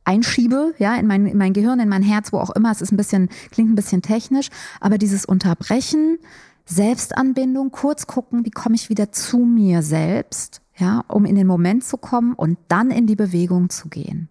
[0.06, 2.72] einschiebe, ja, in mein, in mein Gehirn, in mein Herz, wo auch immer.
[2.72, 4.50] Es ist ein bisschen, klingt ein bisschen technisch,
[4.80, 6.18] aber dieses Unterbrechen,
[6.66, 11.84] Selbstanbindung, kurz gucken, wie komme ich wieder zu mir selbst, ja, um in den Moment
[11.84, 14.30] zu kommen und dann in die Bewegung zu gehen.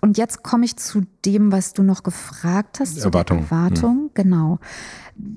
[0.00, 3.38] Und jetzt komme ich zu dem, was du noch gefragt hast, zu Erwartung.
[3.38, 3.96] der Erwartung.
[3.96, 4.10] Hm.
[4.14, 4.58] Genau.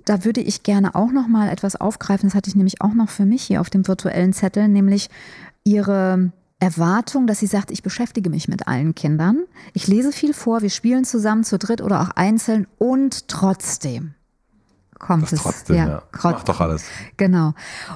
[0.05, 2.27] Da würde ich gerne auch noch mal etwas aufgreifen.
[2.27, 5.09] Das hatte ich nämlich auch noch für mich hier auf dem virtuellen Zettel, nämlich
[5.63, 9.43] ihre Erwartung, dass sie sagt, ich beschäftige mich mit allen Kindern.
[9.73, 14.14] Ich lese viel vor, wir spielen zusammen zu dritt oder auch einzeln und trotzdem
[14.99, 15.41] kommt es.
[15.41, 16.03] Trotzdem, ja, ja.
[16.23, 16.85] Macht doch alles.
[17.17, 17.53] Genau.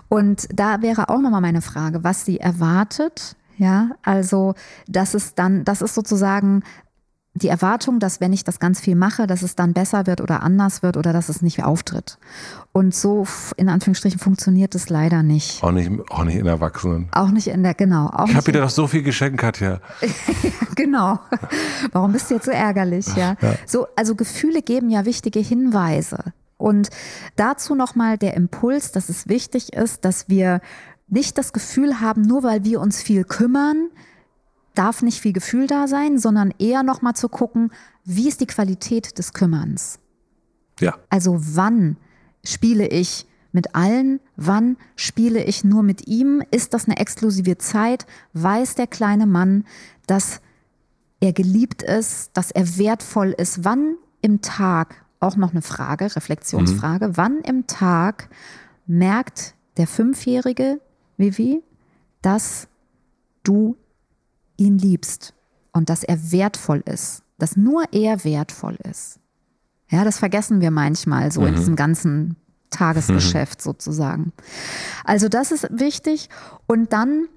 [0.08, 3.36] Und da wäre auch nochmal meine Frage, was sie erwartet.
[3.58, 4.56] Ja, also,
[4.88, 6.64] das ist dann, das ist sozusagen
[7.36, 10.44] die Erwartung, dass wenn ich das ganz viel mache, dass es dann besser wird oder
[10.44, 12.18] anders wird oder dass es nicht mehr auftritt.
[12.72, 13.26] Und so
[13.56, 15.64] in Anführungsstrichen funktioniert es leider nicht.
[15.64, 17.08] Auch nicht, auch nicht in Erwachsenen.
[17.12, 18.12] Auch nicht in der, genau.
[18.28, 19.80] Ich habe dir doch so viel geschenkt, Katja.
[20.76, 21.20] genau.
[21.92, 23.08] Warum bist du jetzt so ärgerlich?
[23.16, 23.36] Ja?
[23.42, 23.56] ja.
[23.66, 26.34] So, also Gefühle geben ja wichtige Hinweise.
[26.60, 26.90] Und
[27.38, 30.62] dazu nochmal der Impuls, dass es wichtig ist, dass wir
[31.08, 33.90] nicht das Gefühl haben, nur weil wir uns viel kümmern,
[34.76, 37.72] darf nicht viel Gefühl da sein, sondern eher nochmal zu gucken,
[38.04, 40.00] wie ist die Qualität des Kümmerns?
[40.80, 40.98] Ja.
[41.10, 41.98] Also wann
[42.44, 44.20] spiele ich mit allen?
[44.36, 46.44] Wann spiele ich nur mit ihm?
[46.52, 48.06] Ist das eine exklusive Zeit?
[48.34, 49.66] Weiß der kleine Mann,
[50.08, 50.42] dass
[51.22, 53.64] er geliebt ist, dass er wertvoll ist?
[53.64, 57.18] Wann im Tag, auch noch eine Frage, Reflexionsfrage, mhm.
[57.18, 58.30] wann im Tag
[58.86, 60.80] merkt der Fünfjährige,
[61.18, 61.64] Vivi,
[62.22, 62.68] dass
[63.44, 63.78] du
[64.58, 65.34] ihn liebst
[65.72, 69.20] und dass er wertvoll ist, dass nur er wertvoll ist.
[69.90, 71.48] Ja, das vergessen wir manchmal so mhm.
[71.48, 72.36] in diesem ganzen
[72.70, 73.64] Tagesgeschäft mhm.
[73.64, 74.34] sozusagen.
[75.04, 76.30] Also das ist wichtig.
[76.68, 77.28] Und dann,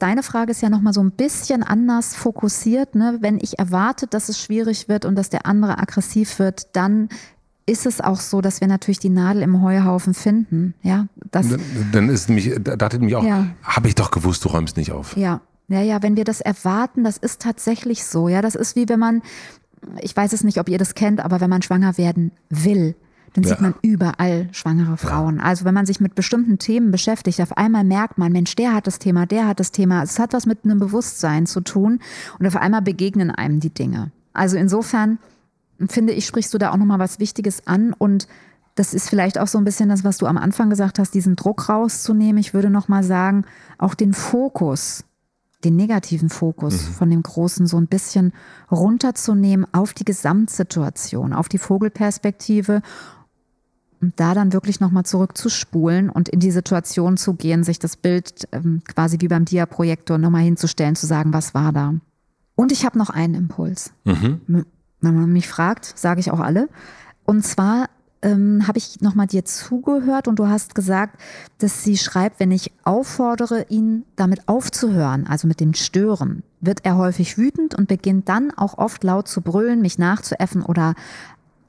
[0.00, 2.94] deine Frage ist ja nochmal so ein bisschen anders fokussiert.
[2.94, 3.18] Ne?
[3.20, 7.08] Wenn ich erwarte, dass es schwierig wird und dass der andere aggressiv wird, dann
[7.66, 10.74] ist es auch so, dass wir natürlich die Nadel im Heuhaufen finden.
[10.82, 11.46] Ja, das,
[11.92, 13.46] dann ist nämlich, da dachte ich mich auch, ja.
[13.62, 15.16] habe ich doch gewusst, du räumst nicht auf.
[15.16, 18.28] Ja, ja, ja, wenn wir das erwarten, das ist tatsächlich so.
[18.28, 19.22] Ja, das ist wie wenn man,
[20.00, 22.96] ich weiß es nicht, ob ihr das kennt, aber wenn man schwanger werden will,
[23.34, 23.50] dann ja.
[23.50, 25.36] sieht man überall schwangere Frauen.
[25.36, 25.44] Ja.
[25.44, 28.86] Also wenn man sich mit bestimmten Themen beschäftigt, auf einmal merkt man, Mensch, der hat
[28.86, 30.02] das Thema, der hat das Thema.
[30.02, 32.00] Es hat was mit einem Bewusstsein zu tun
[32.38, 34.10] und auf einmal begegnen einem die Dinge.
[34.32, 35.18] Also insofern
[35.88, 38.26] finde ich, sprichst du da auch nochmal was Wichtiges an und
[38.74, 41.36] das ist vielleicht auch so ein bisschen das, was du am Anfang gesagt hast, diesen
[41.36, 42.38] Druck rauszunehmen.
[42.38, 43.44] Ich würde nochmal sagen,
[43.78, 45.04] auch den Fokus
[45.64, 46.92] den negativen Fokus mhm.
[46.92, 48.32] von dem Großen so ein bisschen
[48.70, 52.82] runterzunehmen auf die Gesamtsituation, auf die Vogelperspektive
[54.00, 58.48] und da dann wirklich nochmal zurückzuspulen und in die Situation zu gehen, sich das Bild
[58.52, 61.94] ähm, quasi wie beim Dia-Projektor nochmal hinzustellen, zu sagen, was war da.
[62.54, 63.92] Und ich habe noch einen Impuls.
[64.04, 64.40] Mhm.
[65.00, 66.68] Wenn man mich fragt, sage ich auch alle.
[67.24, 67.88] Und zwar
[68.22, 71.18] ähm, habe ich nochmal dir zugehört und du hast gesagt,
[71.58, 76.96] dass sie schreibt, wenn ich auffordere, ihn damit aufzuhören, also mit dem Stören, wird er
[76.96, 80.94] häufig wütend und beginnt dann auch oft laut zu brüllen, mich nachzuäffen oder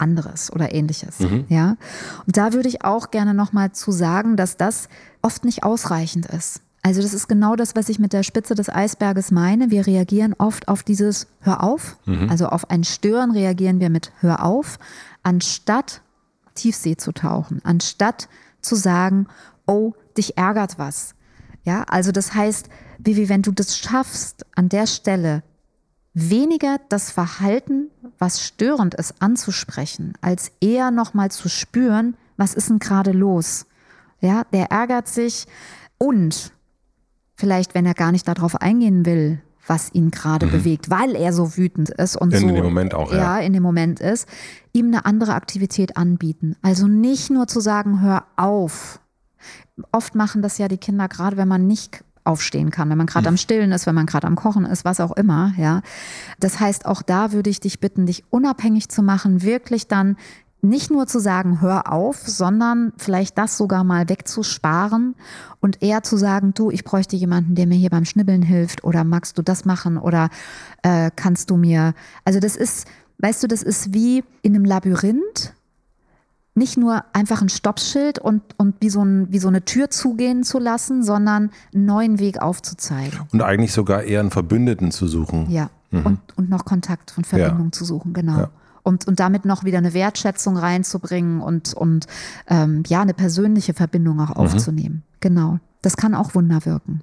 [0.01, 1.19] anderes oder ähnliches.
[1.19, 1.45] Mhm.
[1.49, 1.77] Ja.
[2.25, 4.89] Und da würde ich auch gerne nochmal zu sagen, dass das
[5.21, 6.61] oft nicht ausreichend ist.
[6.83, 9.69] Also das ist genau das, was ich mit der Spitze des Eisberges meine.
[9.69, 11.97] Wir reagieren oft auf dieses Hör auf.
[12.05, 12.29] Mhm.
[12.29, 14.79] Also auf ein Stören reagieren wir mit Hör auf,
[15.21, 16.01] anstatt
[16.55, 18.27] Tiefsee zu tauchen, anstatt
[18.61, 19.27] zu sagen,
[19.67, 21.13] oh, dich ärgert was.
[21.63, 25.43] Ja, also das heißt, Vivi, wenn du das schaffst, an der Stelle
[26.13, 27.89] weniger das Verhalten,
[28.19, 33.65] was störend ist, anzusprechen, als eher nochmal zu spüren, was ist denn gerade los?
[34.19, 35.47] Ja, der ärgert sich
[35.97, 36.51] und
[37.35, 40.51] vielleicht, wenn er gar nicht darauf eingehen will, was ihn gerade mhm.
[40.51, 43.17] bewegt, weil er so wütend ist und in so dem Moment auch, ja.
[43.17, 44.27] ja, in dem Moment ist,
[44.73, 46.55] ihm eine andere Aktivität anbieten.
[46.61, 48.99] Also nicht nur zu sagen, hör auf.
[49.91, 53.23] Oft machen das ja die Kinder gerade, wenn man nicht aufstehen kann, wenn man gerade
[53.23, 53.33] mhm.
[53.33, 55.81] am Stillen ist, wenn man gerade am Kochen ist, was auch immer, ja.
[56.39, 60.17] Das heißt, auch da würde ich dich bitten, dich unabhängig zu machen, wirklich dann
[60.61, 65.15] nicht nur zu sagen, hör auf, sondern vielleicht das sogar mal wegzusparen
[65.59, 69.03] und eher zu sagen, du, ich bräuchte jemanden, der mir hier beim Schnibbeln hilft oder
[69.03, 70.29] magst du das machen oder
[70.83, 71.93] äh, kannst du mir,
[72.25, 75.53] also das ist, weißt du, das ist wie in einem Labyrinth,
[76.53, 80.43] nicht nur einfach ein Stoppschild und, und wie, so ein, wie so eine Tür zugehen
[80.43, 83.19] zu lassen, sondern einen neuen Weg aufzuzeigen.
[83.31, 85.49] Und eigentlich sogar eher einen Verbündeten zu suchen.
[85.49, 85.69] Ja.
[85.91, 86.05] mhm.
[86.05, 87.71] und, und noch Kontakt und Verbindung ja.
[87.71, 88.37] zu suchen, genau.
[88.37, 88.49] Ja.
[88.83, 92.07] Und, und damit noch wieder eine Wertschätzung reinzubringen und, und
[92.47, 94.35] ähm, ja, eine persönliche Verbindung auch mhm.
[94.35, 95.03] aufzunehmen.
[95.19, 95.59] Genau.
[95.81, 97.01] Das kann auch Wunder wirken.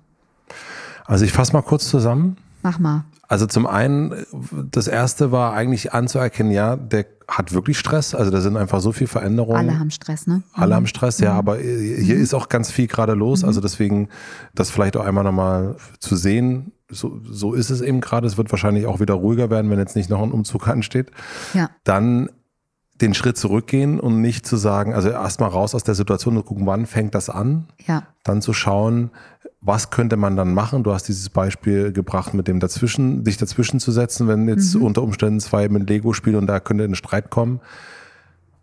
[1.06, 2.36] Also ich fasse mal kurz zusammen.
[2.62, 3.04] Mach mal.
[3.28, 4.14] Also zum einen,
[4.70, 8.14] das erste war eigentlich anzuerkennen, ja, der hat wirklich Stress.
[8.14, 9.58] Also da sind einfach so viele Veränderungen.
[9.58, 10.42] Alle haben Stress, ne?
[10.54, 10.76] Alle mhm.
[10.76, 11.38] haben Stress, ja, mhm.
[11.38, 12.22] aber hier mhm.
[12.22, 13.42] ist auch ganz viel gerade los.
[13.42, 13.48] Mhm.
[13.48, 14.08] Also deswegen,
[14.54, 18.26] das vielleicht auch einmal nochmal zu sehen, so, so ist es eben gerade.
[18.26, 21.10] Es wird wahrscheinlich auch wieder ruhiger werden, wenn jetzt nicht noch ein Umzug ansteht.
[21.52, 21.68] Ja.
[21.84, 22.30] Dann
[23.00, 26.66] den Schritt zurückgehen und nicht zu sagen, also erstmal raus aus der Situation und gucken,
[26.66, 27.66] wann fängt das an.
[27.86, 28.04] Ja.
[28.24, 29.10] Dann zu schauen,
[29.60, 30.82] was könnte man dann machen?
[30.82, 34.82] Du hast dieses Beispiel gebracht mit dem dazwischen, dich dazwischen zu setzen, wenn jetzt mhm.
[34.82, 37.60] unter Umständen zwei mit Lego spielen und da könnte ein Streit kommen.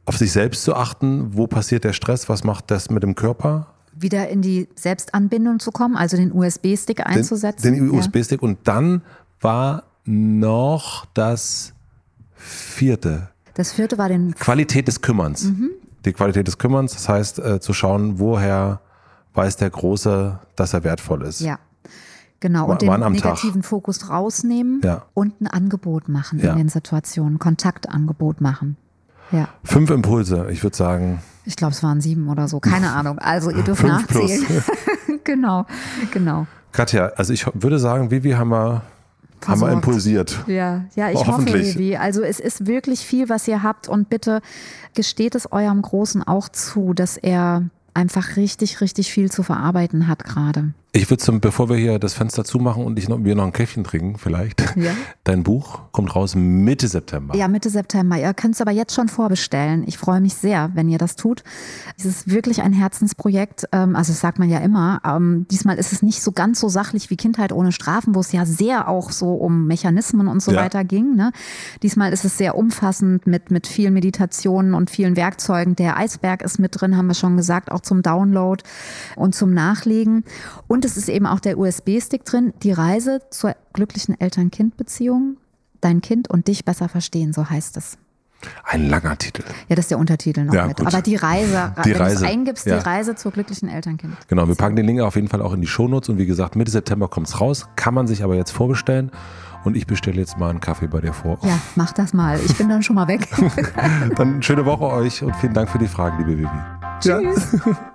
[0.06, 3.68] Auf sich selbst zu achten, wo passiert der Stress, was macht das mit dem Körper?
[3.94, 7.64] Wieder in die Selbstanbindung zu kommen, also den USB-Stick einzusetzen.
[7.64, 9.02] Den, den USB-Stick und dann
[9.40, 11.74] war noch das
[12.36, 13.30] vierte.
[13.56, 15.46] Das vierte war den Qualität des Kümmerns.
[15.46, 15.72] Mhm.
[16.06, 18.82] Die Qualität des Kümmerns, das heißt äh, zu schauen, woher
[19.34, 21.42] weiß der Große, dass er wertvoll ist.
[21.42, 21.60] Ja.
[22.42, 23.70] Genau, und den negativen Tag.
[23.70, 25.04] Fokus rausnehmen ja.
[25.14, 26.52] und ein Angebot machen ja.
[26.52, 28.78] in den Situationen, Kontaktangebot machen.
[29.32, 29.50] Ja.
[29.64, 31.24] Fünf Impulse, ich würde sagen.
[31.46, 33.18] Ich glaube, es waren sieben oder so, keine Ahnung.
[33.20, 34.46] Also ihr dürft Fünf nachzählen.
[35.24, 35.66] genau,
[36.12, 36.46] genau.
[36.72, 38.84] Katja, also ich würde sagen, Vivi haben wir
[39.40, 39.62] Versorgt.
[39.62, 40.44] Haben wir impulsiert.
[40.48, 41.96] Ja, ja, ich hoffe, Vivi.
[41.98, 44.42] Also es ist wirklich viel, was ihr habt und bitte
[44.94, 50.24] gesteht es eurem Großen auch zu, dass er einfach richtig, richtig viel zu verarbeiten hat
[50.24, 50.74] gerade.
[50.96, 53.52] Ich würde zum, bevor wir hier das Fenster zumachen und ich noch, wir noch ein
[53.52, 54.62] Käffchen trinken, vielleicht.
[54.78, 54.94] Ja.
[55.26, 57.36] Dein Buch kommt raus Mitte September.
[57.36, 58.18] Ja, Mitte September.
[58.18, 59.84] Ihr könnt es aber jetzt schon vorbestellen.
[59.88, 61.44] Ich freue mich sehr, wenn ihr das tut.
[61.98, 63.66] Es ist wirklich ein Herzensprojekt.
[63.74, 65.02] Ähm, also, das sagt man ja immer.
[65.04, 68.32] Ähm, diesmal ist es nicht so ganz so sachlich wie Kindheit ohne Strafen, wo es
[68.32, 70.62] ja sehr auch so um Mechanismen und so ja.
[70.62, 71.14] weiter ging.
[71.14, 71.34] Ne?
[71.84, 75.76] Diesmal ist es sehr umfassend mit, mit vielen Meditationen und vielen Werkzeugen.
[75.76, 78.64] Der Eisberg ist mit drin, haben wir schon gesagt, auch zum Download
[79.18, 80.24] und zum Nachlegen.
[80.68, 85.38] Und es ist eben auch der USB-Stick drin, die Reise zur glücklichen Eltern-Kind-Beziehung,
[85.82, 87.98] dein Kind und dich besser verstehen, so heißt es.
[88.64, 89.44] Ein langer Titel.
[89.70, 90.78] Ja, das ist der Untertitel noch ja, mit.
[90.78, 90.88] Gut.
[90.88, 92.20] Aber die Reise, die wenn Reise.
[92.20, 92.78] du es eingibst, ja.
[92.78, 94.16] die Reise zur glücklichen Elternkind.
[94.28, 96.56] Genau, wir packen den Link auf jeden Fall auch in die Shownotes und wie gesagt,
[96.56, 99.12] Mitte September kommt es raus, kann man sich aber jetzt vorbestellen
[99.64, 101.40] und ich bestelle jetzt mal einen Kaffee bei dir vor.
[101.42, 102.40] Ja, mach das mal.
[102.46, 103.28] Ich bin dann schon mal weg.
[104.16, 106.50] dann schöne Woche euch und vielen Dank für die Fragen, liebe Vivi.
[107.00, 107.58] Tschüss.
[107.66, 107.78] Ja.